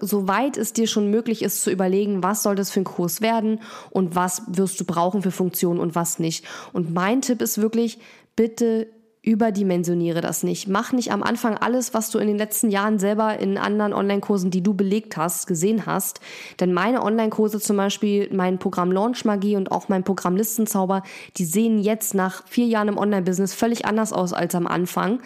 so 0.00 0.28
weit 0.28 0.56
es 0.56 0.72
dir 0.72 0.86
schon 0.86 1.10
möglich 1.10 1.42
ist, 1.42 1.62
zu 1.62 1.70
überlegen, 1.70 2.22
was 2.22 2.44
soll 2.44 2.54
das 2.54 2.70
für 2.70 2.80
ein 2.80 2.84
Kurs 2.84 3.20
werden 3.20 3.60
und 3.90 4.14
was 4.14 4.42
wirst 4.46 4.78
du 4.80 4.84
brauchen 4.84 5.22
für 5.22 5.30
Funktionen 5.32 5.80
und 5.80 5.96
was 5.96 6.20
nicht. 6.20 6.44
Und 6.72 6.94
mein 6.94 7.22
Tipp 7.22 7.42
ist 7.42 7.60
wirklich, 7.60 7.98
bitte 8.36 8.88
überdimensioniere 9.22 10.22
das 10.22 10.42
nicht. 10.42 10.66
Mach 10.66 10.92
nicht 10.92 11.12
am 11.12 11.22
Anfang 11.22 11.58
alles, 11.58 11.92
was 11.92 12.10
du 12.10 12.18
in 12.18 12.26
den 12.26 12.38
letzten 12.38 12.70
Jahren 12.70 12.98
selber 12.98 13.38
in 13.38 13.58
anderen 13.58 13.92
Online-Kursen, 13.92 14.50
die 14.50 14.62
du 14.62 14.72
belegt 14.72 15.16
hast, 15.18 15.46
gesehen 15.46 15.84
hast. 15.84 16.20
Denn 16.58 16.72
meine 16.72 17.02
Online-Kurse 17.02 17.60
zum 17.60 17.76
Beispiel, 17.76 18.30
mein 18.32 18.58
Programm 18.58 18.92
Launch 18.92 19.26
Magie 19.26 19.56
und 19.56 19.72
auch 19.72 19.90
mein 19.90 20.04
Programm 20.04 20.36
Listenzauber, 20.36 21.02
die 21.36 21.44
sehen 21.44 21.80
jetzt 21.80 22.14
nach 22.14 22.46
vier 22.48 22.66
Jahren 22.66 22.88
im 22.88 22.98
Online-Business 22.98 23.52
völlig 23.52 23.84
anders 23.84 24.12
aus 24.14 24.32
als 24.32 24.54
am 24.54 24.66
Anfang. 24.66 25.20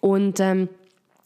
Und 0.00 0.38
ähm, 0.38 0.68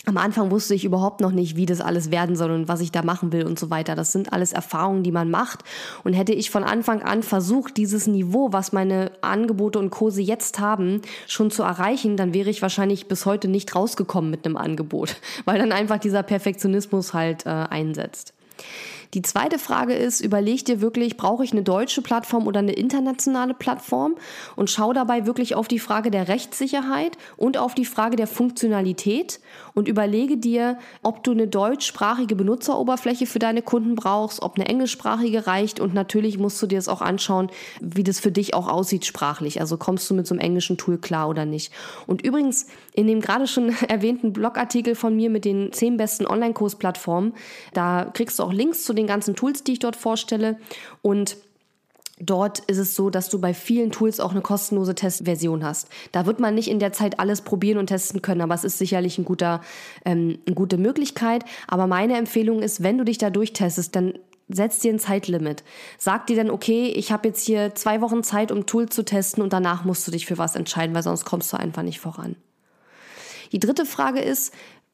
am 0.07 0.17
Anfang 0.19 0.51
wusste 0.51 0.75
ich 0.75 0.85
überhaupt 0.85 1.21
noch 1.21 1.31
nicht, 1.31 1.57
wie 1.57 1.67
das 1.67 1.81
alles 1.81 2.11
werden 2.11 2.37
soll 2.37 2.51
und 2.51 2.69
was 2.69 2.81
ich 2.81 2.93
da 2.93 3.03
machen 3.03 3.33
will 3.33 3.47
und 3.47 3.59
so 3.59 3.71
weiter. 3.71 3.95
Das 3.95 4.13
sind 4.13 4.33
alles 4.33 4.53
Erfahrungen, 4.53 5.03
die 5.03 5.13
man 5.13 5.31
macht. 5.31 5.61
Und 6.03 6.13
hätte 6.13 6.33
ich 6.33 6.51
von 6.51 6.63
Anfang 6.63 7.03
an 7.03 7.23
versucht, 7.23 7.77
dieses 7.77 8.07
Niveau, 8.07 8.53
was 8.53 8.73
meine 8.73 9.13
Angebote 9.23 9.79
und 9.79 9.91
Kurse 9.91 10.21
jetzt 10.21 10.59
haben, 10.59 11.01
schon 11.27 11.51
zu 11.51 11.63
erreichen, 11.63 12.17
dann 12.17 12.35
wäre 12.35 12.51
ich 12.51 12.61
wahrscheinlich 12.61 13.09
bis 13.09 13.25
heute 13.25 13.49
nicht 13.49 13.75
rausgekommen 13.75 14.31
mit 14.31 14.45
einem 14.45 14.57
Angebot, 14.57 15.17
weil 15.47 15.59
dann 15.59 15.73
einfach 15.73 15.99
dieser 15.99 16.23
Perfektionismus 16.23 17.15
halt 17.15 17.47
äh, 17.47 17.49
einsetzt. 17.49 18.35
Die 19.13 19.23
zweite 19.23 19.59
Frage 19.59 19.95
ist, 19.95 20.21
überleg 20.21 20.65
dir 20.65 20.81
wirklich, 20.81 21.17
brauche 21.17 21.45
ich 21.45 21.53
eine 21.53 21.63
deutsche 21.63 22.03
Plattform 22.03 22.47
oder 22.47 22.61
eine 22.61 22.73
internationale 22.73 23.55
Plattform 23.55 24.15
und 24.57 24.71
schau 24.71 24.93
dabei 24.93 25.27
wirklich 25.27 25.55
auf 25.55 25.69
die 25.69 25.79
Frage 25.79 26.11
der 26.11 26.29
Rechtssicherheit 26.29 27.19
und 27.37 27.59
auf 27.59 27.75
die 27.75 27.85
Frage 27.85 28.17
der 28.17 28.27
Funktionalität 28.27 29.41
und 29.75 29.89
überlege 29.89 30.37
dir, 30.37 30.79
ob 31.03 31.23
du 31.25 31.33
eine 31.33 31.47
deutschsprachige 31.47 32.37
Benutzeroberfläche 32.37 33.27
für 33.27 33.39
deine 33.39 33.63
Kunden 33.63 33.95
brauchst, 33.95 34.43
ob 34.43 34.57
eine 34.57 34.69
englischsprachige 34.69 35.47
reicht 35.47 35.81
und 35.81 35.95
natürlich 35.95 36.39
musst 36.39 36.63
du 36.63 36.67
dir 36.67 36.79
das 36.79 36.89
auch 36.89 37.03
anschauen, 37.03 37.51
wie 37.81 38.05
das 38.05 38.21
für 38.21 38.33
dich 38.33 38.55
auch 38.55 38.69
aussieht 38.69 39.05
sprachlich. 39.05 39.61
Also 39.61 39.77
kommst 39.77 40.09
du 40.09 40.15
mit 40.15 40.27
so 40.27 40.35
einem 40.35 40.41
englischen 40.41 40.79
Tool 40.79 40.99
klar 40.99 41.29
oder 41.29 41.45
nicht. 41.45 41.73
Und 42.07 42.25
übrigens, 42.25 42.67
in 42.93 43.07
dem 43.07 43.21
gerade 43.21 43.47
schon 43.47 43.75
erwähnten 43.89 44.33
Blogartikel 44.33 44.95
von 44.95 45.15
mir 45.17 45.31
mit 45.31 45.45
den 45.45 45.73
zehn 45.73 45.97
besten 45.97 46.27
Online-Kursplattformen, 46.27 47.35
da 47.73 48.11
kriegst 48.13 48.39
du 48.39 48.43
auch 48.43 48.53
Links 48.53 48.85
zu 48.85 48.93
den 48.95 49.07
ganzen 49.07 49.37
Tools, 49.37 49.65
die 49.65 49.73
ich 49.73 49.79
dort 49.79 49.97
vorstelle. 49.97 50.59
Und 51.03 51.37
Dort 52.21 52.61
ist 52.61 52.79
es 52.79 52.95
so, 52.95 53.11
dass 53.11 53.29
du 53.29 53.41
bei 53.41 53.53
vielen 53.53 53.91
Tools 53.91 54.21
auch 54.21 54.31
eine 54.31 54.41
kostenlose 54.41 54.95
Testversion 54.95 55.65
hast. 55.65 55.89
Da 56.13 56.27
wird 56.27 56.39
man 56.39 56.55
nicht 56.55 56.69
in 56.69 56.79
der 56.79 56.93
Zeit 56.93 57.19
alles 57.19 57.43
probieren 57.43 57.77
und 57.77 57.89
testen 57.89 58.23
können, 58.23 58.41
aber 58.41 58.55
es 58.55 58.63
ist 58.63 58.79
sicherlich 58.79 59.19
ein 59.19 59.25
guter, 59.25 59.63
ähm, 60.05 60.39
eine 60.47 60.55
gute 60.55 60.79
Möglichkeit. 60.79 61.45
Aber 61.67 61.89
meine 61.89 62.17
Empfehlung 62.17 62.63
ist, 62.63 62.85
wenn 62.85 62.99
du 62.99 63.05
dich 63.05 63.19
da 63.19 63.31
durchtestest, 63.31 63.97
dann 63.97 64.15
setz 64.49 64.79
dir 64.79 64.93
ein 64.93 65.01
Zeitlimit. 65.01 65.65
Sag 65.99 66.29
dir 66.29 66.37
dann, 66.37 66.51
okay, 66.51 66.87
ich 66.87 67.11
habe 67.11 67.27
jetzt 67.27 67.45
hier 67.45 67.75
zwei 67.75 68.01
Wochen 68.01 68.23
Zeit, 68.23 68.53
um 68.53 68.65
Tool 68.65 68.89
zu 68.89 69.05
testen 69.05 69.43
und 69.43 69.53
danach 69.53 69.85
musst 69.85 70.07
du 70.07 70.13
dich 70.13 70.27
für 70.27 70.39
was 70.39 70.55
entscheiden, 70.55 70.95
weil 70.95 71.03
sonst 71.03 71.25
kommst 71.25 71.53
du 71.53 71.57
einfach 71.57 71.83
nicht 71.83 71.99
voran. 71.99 72.37
Die 73.51 73.59
dritte 73.59 73.87
Frage 73.87 74.21
ist, 74.21 74.53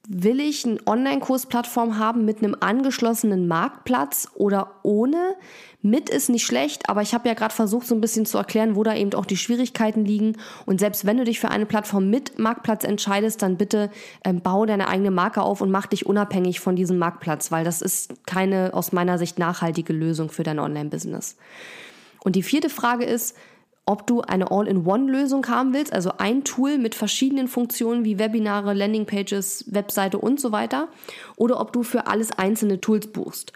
Will 0.09 0.41
ich 0.41 0.65
eine 0.65 0.79
Online-Kursplattform 0.87 1.99
haben 1.99 2.25
mit 2.25 2.39
einem 2.39 2.57
angeschlossenen 2.59 3.47
Marktplatz 3.47 4.29
oder 4.35 4.73
ohne? 4.83 5.37
Mit 5.83 6.09
ist 6.09 6.31
nicht 6.31 6.47
schlecht, 6.47 6.89
aber 6.89 7.03
ich 7.03 7.13
habe 7.13 7.29
ja 7.29 7.35
gerade 7.35 7.55
versucht, 7.55 7.87
so 7.87 7.95
ein 7.95 8.01
bisschen 8.01 8.25
zu 8.25 8.39
erklären, 8.39 8.77
wo 8.77 8.83
da 8.83 8.95
eben 8.95 9.13
auch 9.13 9.27
die 9.27 9.37
Schwierigkeiten 9.37 10.07
liegen. 10.07 10.37
Und 10.65 10.81
selbst 10.81 11.05
wenn 11.05 11.19
du 11.19 11.25
dich 11.25 11.39
für 11.39 11.51
eine 11.51 11.67
Plattform 11.67 12.09
mit 12.09 12.39
Marktplatz 12.39 12.85
entscheidest, 12.85 13.43
dann 13.43 13.59
bitte 13.59 13.91
ähm, 14.25 14.41
bau 14.41 14.65
deine 14.65 14.89
eigene 14.89 15.11
Marke 15.11 15.43
auf 15.43 15.61
und 15.61 15.71
mach 15.71 15.87
dich 15.87 16.07
unabhängig 16.07 16.61
von 16.61 16.77
diesem 16.77 16.97
Marktplatz, 16.99 17.53
weil 17.53 17.65
das 17.65 17.83
ist 17.83 18.27
keine 18.27 18.73
aus 18.73 18.93
meiner 18.93 19.19
Sicht 19.19 19.39
nachhaltige 19.39 19.93
Lösung 19.93 20.31
für 20.31 20.43
dein 20.43 20.59
Online-Business. 20.59 21.37
Und 22.25 22.37
die 22.37 22.43
vierte 22.43 22.71
Frage 22.71 23.05
ist, 23.05 23.37
ob 23.91 24.07
du 24.07 24.21
eine 24.21 24.53
All-in-One-Lösung 24.53 25.49
haben 25.49 25.73
willst, 25.73 25.93
also 25.93 26.13
ein 26.19 26.45
Tool 26.45 26.79
mit 26.79 26.95
verschiedenen 26.95 27.49
Funktionen 27.49 28.05
wie 28.05 28.21
Webinare, 28.21 28.73
Landingpages, 28.73 29.65
Webseite 29.67 30.19
und 30.19 30.39
so 30.41 30.53
weiter, 30.53 30.87
oder 31.35 31.59
ob 31.59 31.73
du 31.73 31.83
für 31.83 32.07
alles 32.07 32.31
einzelne 32.31 32.81
Tools 32.81 33.09
buchst. 33.09 33.53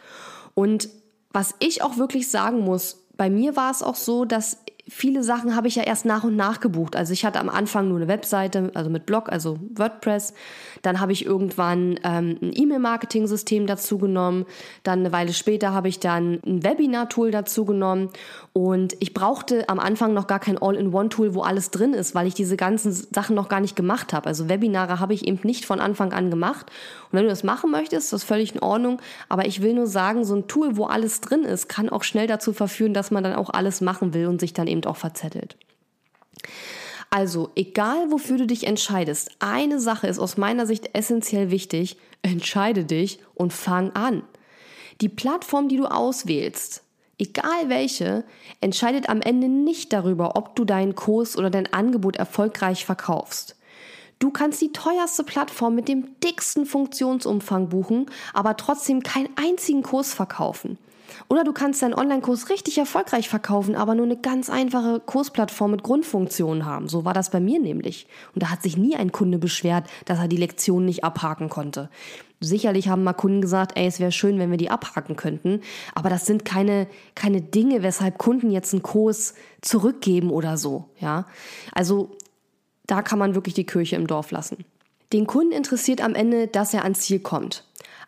Und 0.54 0.88
was 1.30 1.54
ich 1.60 1.82
auch 1.82 1.98
wirklich 1.98 2.32
sagen 2.32 2.60
muss, 2.60 3.06
bei 3.16 3.30
mir 3.30 3.54
war 3.54 3.70
es 3.70 3.84
auch 3.84 3.94
so, 3.94 4.24
dass 4.24 4.58
viele 4.88 5.22
Sachen 5.22 5.56
habe 5.56 5.66
ich 5.66 5.76
ja 5.76 5.82
erst 5.82 6.04
nach 6.04 6.24
und 6.24 6.36
nach 6.36 6.60
gebucht. 6.60 6.94
Also 6.94 7.12
ich 7.12 7.24
hatte 7.24 7.40
am 7.40 7.48
Anfang 7.48 7.88
nur 7.88 7.96
eine 7.96 8.08
Webseite, 8.08 8.70
also 8.74 8.90
mit 8.90 9.06
Blog, 9.06 9.30
also 9.32 9.58
WordPress. 9.74 10.34
Dann 10.82 11.00
habe 11.00 11.12
ich 11.12 11.24
irgendwann 11.24 11.98
ähm, 12.04 12.38
ein 12.42 12.52
E-Mail-Marketing-System 12.54 13.66
dazu 13.66 13.96
genommen. 13.96 14.44
Dann 14.82 15.00
eine 15.00 15.12
Weile 15.12 15.32
später 15.32 15.72
habe 15.72 15.88
ich 15.88 16.00
dann 16.00 16.40
ein 16.44 16.62
Webinar-Tool 16.62 17.30
dazu 17.30 17.64
genommen. 17.64 18.10
Und 18.52 18.94
ich 19.00 19.14
brauchte 19.14 19.68
am 19.68 19.80
Anfang 19.80 20.12
noch 20.12 20.26
gar 20.26 20.38
kein 20.38 20.58
All-in-One-Tool, 20.58 21.34
wo 21.34 21.42
alles 21.42 21.70
drin 21.70 21.94
ist, 21.94 22.14
weil 22.14 22.26
ich 22.26 22.34
diese 22.34 22.56
ganzen 22.56 22.92
Sachen 22.92 23.34
noch 23.34 23.48
gar 23.48 23.60
nicht 23.60 23.76
gemacht 23.76 24.12
habe. 24.12 24.26
Also 24.26 24.48
Webinare 24.48 25.00
habe 25.00 25.14
ich 25.14 25.26
eben 25.26 25.40
nicht 25.44 25.64
von 25.64 25.80
Anfang 25.80 26.12
an 26.12 26.30
gemacht. 26.30 26.66
Und 27.10 27.18
wenn 27.18 27.22
du 27.22 27.30
das 27.30 27.42
machen 27.42 27.70
möchtest, 27.70 28.06
ist 28.06 28.12
das 28.12 28.24
völlig 28.24 28.54
in 28.54 28.60
Ordnung. 28.60 29.00
Aber 29.30 29.46
ich 29.46 29.62
will 29.62 29.72
nur 29.72 29.86
sagen, 29.86 30.24
so 30.24 30.36
ein 30.36 30.46
Tool, 30.46 30.76
wo 30.76 30.84
alles 30.84 31.22
drin 31.22 31.44
ist, 31.44 31.68
kann 31.68 31.88
auch 31.88 32.04
schnell 32.04 32.26
dazu 32.26 32.52
verführen, 32.52 32.92
dass 32.92 33.10
man 33.10 33.24
dann 33.24 33.34
auch 33.34 33.50
alles 33.50 33.80
machen 33.80 34.12
will 34.12 34.26
und 34.26 34.40
sich 34.40 34.52
dann 34.52 34.66
eben 34.66 34.73
auch 34.82 34.96
verzettelt. 34.96 35.56
Also, 37.10 37.50
egal 37.54 38.10
wofür 38.10 38.38
du 38.38 38.46
dich 38.46 38.66
entscheidest, 38.66 39.30
eine 39.38 39.78
Sache 39.78 40.08
ist 40.08 40.18
aus 40.18 40.36
meiner 40.36 40.66
Sicht 40.66 40.90
essentiell 40.94 41.50
wichtig. 41.50 41.96
Entscheide 42.22 42.84
dich 42.84 43.20
und 43.34 43.52
fang 43.52 43.92
an. 43.92 44.24
Die 45.00 45.08
Plattform, 45.08 45.68
die 45.68 45.76
du 45.76 45.86
auswählst, 45.86 46.82
egal 47.18 47.68
welche, 47.68 48.24
entscheidet 48.60 49.08
am 49.08 49.20
Ende 49.20 49.48
nicht 49.48 49.92
darüber, 49.92 50.36
ob 50.36 50.56
du 50.56 50.64
deinen 50.64 50.94
Kurs 50.94 51.36
oder 51.36 51.50
dein 51.50 51.72
Angebot 51.72 52.16
erfolgreich 52.16 52.84
verkaufst. 52.84 53.56
Du 54.18 54.30
kannst 54.30 54.60
die 54.60 54.72
teuerste 54.72 55.24
Plattform 55.24 55.74
mit 55.74 55.88
dem 55.88 56.18
dicksten 56.20 56.66
Funktionsumfang 56.66 57.68
buchen, 57.68 58.06
aber 58.32 58.56
trotzdem 58.56 59.02
keinen 59.02 59.28
einzigen 59.36 59.82
Kurs 59.82 60.14
verkaufen. 60.14 60.78
Oder 61.28 61.44
du 61.44 61.52
kannst 61.52 61.82
deinen 61.82 61.94
Online-Kurs 61.94 62.50
richtig 62.50 62.78
erfolgreich 62.78 63.28
verkaufen, 63.28 63.74
aber 63.74 63.94
nur 63.94 64.06
eine 64.06 64.16
ganz 64.16 64.50
einfache 64.50 65.00
Kursplattform 65.00 65.72
mit 65.72 65.82
Grundfunktionen 65.82 66.64
haben. 66.64 66.88
So 66.88 67.04
war 67.04 67.14
das 67.14 67.30
bei 67.30 67.40
mir 67.40 67.60
nämlich. 67.60 68.06
Und 68.34 68.42
da 68.42 68.50
hat 68.50 68.62
sich 68.62 68.76
nie 68.76 68.96
ein 68.96 69.12
Kunde 69.12 69.38
beschwert, 69.38 69.88
dass 70.04 70.18
er 70.18 70.28
die 70.28 70.36
Lektion 70.36 70.84
nicht 70.84 71.04
abhaken 71.04 71.48
konnte. 71.48 71.90
Sicherlich 72.40 72.88
haben 72.88 73.04
mal 73.04 73.14
Kunden 73.14 73.40
gesagt, 73.40 73.72
ey, 73.76 73.86
es 73.86 74.00
wäre 74.00 74.12
schön, 74.12 74.38
wenn 74.38 74.50
wir 74.50 74.58
die 74.58 74.70
abhaken 74.70 75.16
könnten. 75.16 75.60
Aber 75.94 76.10
das 76.10 76.26
sind 76.26 76.44
keine, 76.44 76.86
keine 77.14 77.40
Dinge, 77.40 77.82
weshalb 77.82 78.18
Kunden 78.18 78.50
jetzt 78.50 78.72
einen 78.72 78.82
Kurs 78.82 79.34
zurückgeben 79.62 80.30
oder 80.30 80.56
so. 80.56 80.90
Ja, 81.00 81.26
also 81.72 82.10
da 82.86 83.02
kann 83.02 83.18
man 83.18 83.34
wirklich 83.34 83.54
die 83.54 83.64
Kirche 83.64 83.96
im 83.96 84.06
Dorf 84.06 84.30
lassen. 84.30 84.64
Den 85.12 85.26
Kunden 85.26 85.52
interessiert 85.52 86.00
am 86.00 86.14
Ende, 86.14 86.48
dass 86.48 86.74
er 86.74 86.82
ans 86.82 87.00
Ziel 87.00 87.20
kommt. 87.20 87.64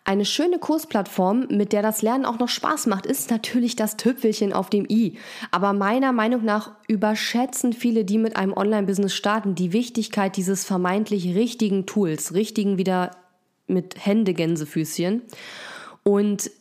Eine 0.08 0.24
schöne 0.24 0.60
Kursplattform, 0.60 1.48
mit 1.50 1.72
der 1.72 1.82
das 1.82 2.00
Lernen 2.00 2.26
auch 2.26 2.38
noch 2.38 2.48
Spaß 2.48 2.86
macht, 2.86 3.06
ist 3.06 3.28
natürlich 3.28 3.74
das 3.74 3.96
Tüpfelchen 3.96 4.52
auf 4.52 4.70
dem 4.70 4.86
i. 4.88 5.18
Aber 5.50 5.72
meiner 5.72 6.12
Meinung 6.12 6.44
nach 6.44 6.70
überschätzen 6.86 7.72
viele, 7.72 8.04
die 8.04 8.16
mit 8.16 8.36
einem 8.36 8.52
Online-Business 8.52 9.12
starten, 9.14 9.56
die 9.56 9.72
Wichtigkeit 9.72 10.36
dieses 10.36 10.64
vermeintlich 10.64 11.34
richtigen 11.34 11.86
Tools, 11.86 12.34
richtigen 12.34 12.78
wieder 12.78 13.16
mit 13.66 13.96
Hände 13.98 14.32
Gänsefüßchen. 14.32 15.22
Und 16.04 16.52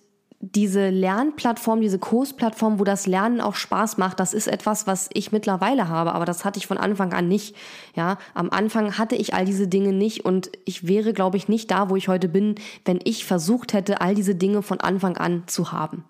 diese 0.54 0.90
Lernplattform, 0.90 1.82
diese 1.82 1.98
Kursplattform, 1.98 2.80
wo 2.80 2.84
das 2.84 3.08
Lernen 3.08 3.42
auch 3.42 3.56
Spaß 3.56 3.98
macht, 3.98 4.20
das 4.20 4.34
ist 4.34 4.48
etwas, 4.48 4.86
was 4.86 5.10
ich 5.14 5.32
mittlerweile 5.32 5.90
habe, 5.90 6.14
aber 6.14 6.26
das 6.26 6.46
hatte 6.46 6.60
ich 6.60 6.68
von 6.68 6.78
Anfang 6.78 7.14
an 7.14 7.28
nicht. 7.28 7.56
Ja, 7.96 8.20
am 8.36 8.52
Anfang 8.52 8.98
hatte 8.98 9.16
ich 9.16 9.34
all 9.34 9.46
diese 9.46 9.68
Dinge 9.68 9.92
nicht 9.92 10.24
und 10.24 10.52
ich 10.66 10.88
wäre, 10.88 11.14
glaube 11.14 11.38
ich, 11.38 11.48
nicht 11.48 11.72
da, 11.72 11.90
wo 11.90 11.96
ich 11.96 12.08
heute 12.08 12.28
bin, 12.28 12.56
wenn 12.84 13.00
ich 13.04 13.26
versucht 13.26 13.74
hätte, 13.74 14.02
all 14.02 14.14
diese 14.14 14.36
Dinge 14.36 14.62
von 14.62 14.80
Anfang 14.80 15.18
an 15.18 15.44
zu 15.48 15.72
haben. 15.72 16.06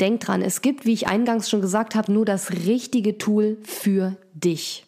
Denk 0.00 0.20
dran, 0.20 0.42
es 0.42 0.60
gibt, 0.60 0.84
wie 0.84 0.92
ich 0.92 1.06
eingangs 1.06 1.48
schon 1.48 1.60
gesagt 1.60 1.94
habe, 1.94 2.10
nur 2.10 2.24
das 2.24 2.50
richtige 2.50 3.16
Tool 3.16 3.58
für 3.62 4.16
dich. 4.32 4.86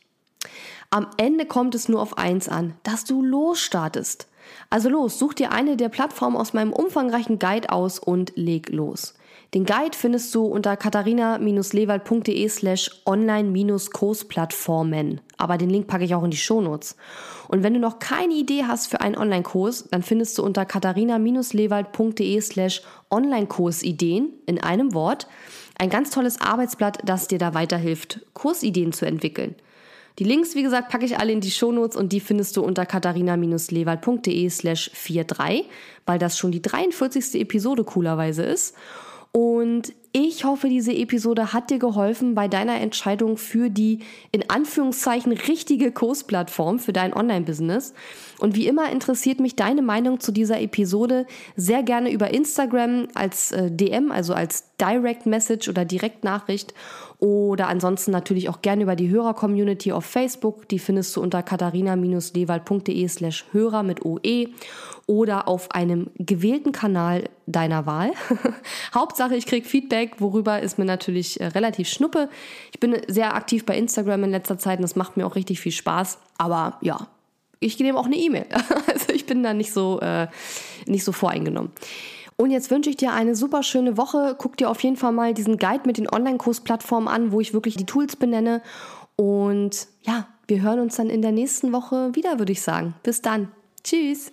Am 0.91 1.07
Ende 1.17 1.47
kommt 1.47 1.77
es 1.77 1.89
nur 1.89 2.03
auf 2.03 2.19
eins 2.19 2.49
an, 2.49 2.75
dass 2.83 3.05
du 3.05 3.23
losstartest. 3.23 4.27
Also 4.71 4.89
los, 4.89 5.19
such 5.19 5.35
dir 5.35 5.53
eine 5.53 5.77
der 5.77 5.89
Plattformen 5.89 6.37
aus 6.37 6.53
meinem 6.53 6.73
umfangreichen 6.73 7.39
Guide 7.39 7.71
aus 7.71 7.99
und 7.99 8.33
leg 8.37 8.69
los. 8.71 9.15
Den 9.55 9.65
Guide 9.65 9.97
findest 9.97 10.35
du 10.35 10.45
unter 10.45 10.77
katharina-lewald.de 10.77 12.49
slash 12.49 12.91
online-kursplattformen. 13.07 15.21
Aber 15.37 15.57
den 15.57 15.71
Link 15.71 15.87
packe 15.87 16.05
ich 16.05 16.17
auch 16.17 16.25
in 16.25 16.33
die 16.33 16.37
Shownotes. 16.37 16.97
Und 17.49 17.63
wenn 17.63 17.75
du 17.75 17.81
noch 17.81 18.01
keine 18.01 18.35
Idee 18.35 18.65
hast 18.65 18.89
für 18.89 19.01
einen 19.01 19.17
Online-Kurs, 19.17 19.87
dann 19.91 20.03
findest 20.03 20.37
du 20.37 20.43
unter 20.43 20.65
katharina-lewald.de 20.65 22.41
slash 22.41 22.83
Online-Kursideen 23.11 24.31
in 24.47 24.61
einem 24.61 24.95
Wort 24.95 25.29
ein 25.79 25.91
ganz 25.91 26.11
tolles 26.11 26.41
Arbeitsblatt, 26.41 26.99
das 27.05 27.29
dir 27.29 27.39
da 27.39 27.55
weiterhilft, 27.55 28.27
Kursideen 28.35 28.93
zu 28.93 29.07
entwickeln. 29.07 29.55
Die 30.19 30.25
Links, 30.25 30.55
wie 30.55 30.63
gesagt, 30.63 30.89
packe 30.89 31.05
ich 31.05 31.19
alle 31.19 31.33
in 31.33 31.41
die 31.41 31.51
Shownotes 31.51 31.97
und 31.97 32.13
die 32.13 32.21
findest 32.21 32.57
du 32.57 32.63
unter 32.63 32.87
katharina-lewald.de 32.87 34.49
slash 34.49 34.91
43, 34.91 35.67
weil 36.07 36.19
das 36.19 36.39
schon 36.39 36.53
die 36.53 36.63
43. 36.63 37.41
Episode 37.41 37.85
coolerweise 37.85 38.43
ist. 38.43 38.75
Und 39.33 39.93
Ich 40.19 40.47
hoffe, 40.47 40.71
diese 40.71 40.95
Episode 40.95 41.53
hat 41.53 41.69
dir 41.69 41.79
geholfen 41.79 42.35
bei 42.35 42.49
deiner 42.49 42.81
Entscheidung 42.81 43.37
für 43.37 43.69
die 43.69 43.99
in 44.33 44.49
Anführungszeichen 44.49 45.31
richtige 45.33 45.93
Kursplattform 45.93 46.79
für 46.79 46.95
dein 46.95 47.13
Online-Business. 47.13 47.93
Und 48.39 48.57
wie 48.57 48.67
immer 48.67 48.91
interessiert 48.91 49.41
mich 49.41 49.57
deine 49.57 49.83
Meinung 49.83 50.19
zu 50.19 50.33
dieser 50.33 50.59
Episode 50.59 51.27
sehr 51.55 51.83
gerne 51.83 52.11
über 52.11 52.33
Instagram 52.33 53.09
als 53.13 53.53
äh, 53.53 53.71
DM, 53.71 54.11
also 54.11 54.33
als 54.33 54.65
Direct 54.81 55.27
Message 55.27 55.69
oder 55.69 55.85
Direktnachricht 55.85 56.73
oder 57.19 57.69
ansonsten 57.69 58.11
natürlich 58.11 58.49
auch 58.49 58.61
gerne 58.61 58.83
über 58.83 58.97
die 58.97 59.09
Hörer-Community 59.09 59.93
auf 59.93 60.05
Facebook. 60.05 60.69
Die 60.69 60.79
findest 60.79 61.17
du 61.17 61.23
unter 61.23 61.43
katharina-lewald.de 61.43 63.09
slash 63.09 63.47
Hörer 63.53 63.83
mit 63.83 64.05
OE 64.05 64.49
oder 65.07 65.49
auf 65.49 65.71
einem 65.71 66.11
gewählten 66.19 66.73
Kanal 66.73 67.25
deiner 67.47 67.87
Wahl. 67.87 68.11
Hauptsache, 68.95 69.37
ich 69.37 69.47
kriege 69.47 69.67
Feedback, 70.07 70.21
worüber 70.21 70.61
ist 70.61 70.79
mir 70.79 70.85
natürlich 70.85 71.41
äh, 71.41 71.47
relativ 71.47 71.89
schnuppe. 71.89 72.29
Ich 72.73 72.81
bin 72.81 72.97
sehr 73.09 73.35
aktiv 73.35 73.65
bei 73.65 73.77
Instagram 73.77 74.25
in 74.25 74.31
letzter 74.31 74.59
Zeit 74.59 74.79
und 74.79 74.83
das 74.83 74.97
macht 74.97 75.17
mir 75.17 75.27
auch 75.27 75.35
richtig 75.35 75.61
viel 75.61 75.73
Spaß. 75.73 76.19
Aber 76.39 76.79
ja, 76.81 77.09
ich 77.61 77.79
nehme 77.79 77.99
auch 77.99 78.07
eine 78.07 78.17
E-Mail. 78.17 78.47
Also 78.87 79.13
ich 79.13 79.27
bin 79.27 79.43
da 79.43 79.53
nicht 79.53 79.73
so, 79.73 80.01
äh, 80.01 80.29
nicht 80.87 81.05
so 81.05 81.13
voreingenommen. 81.13 81.71
Und 82.37 82.51
jetzt 82.51 82.71
wünsche 82.71 82.91
ich 82.91 82.97
dir 82.97 83.13
eine 83.13 83.35
super 83.35 83.63
schöne 83.63 83.97
Woche. 83.97 84.37
Guck 84.39 84.57
dir 84.57 84.71
auf 84.71 84.83
jeden 84.83 84.97
Fall 84.97 85.13
mal 85.13 85.35
diesen 85.35 85.59
Guide 85.59 85.83
mit 85.87 85.99
den 85.99 86.09
Online-Kursplattformen 86.11 87.09
an, 87.09 87.33
wo 87.33 87.41
ich 87.41 87.53
wirklich 87.53 87.77
die 87.77 87.87
Tools 87.87 88.17
benenne. 88.17 88.63
Und 89.17 89.89
ja, 90.03 90.29
wir 90.47 90.63
hören 90.63 90.81
uns 90.81 90.97
dann 90.97 91.11
in 91.11 91.23
der 91.23 91.33
nächsten 91.33 91.73
Woche 91.73 92.15
wieder, 92.15 92.39
würde 92.39 92.53
ich 92.53 92.63
sagen. 92.63 92.95
Bis 93.03 93.23
dann. 93.23 93.49
Tschüss. 93.85 94.33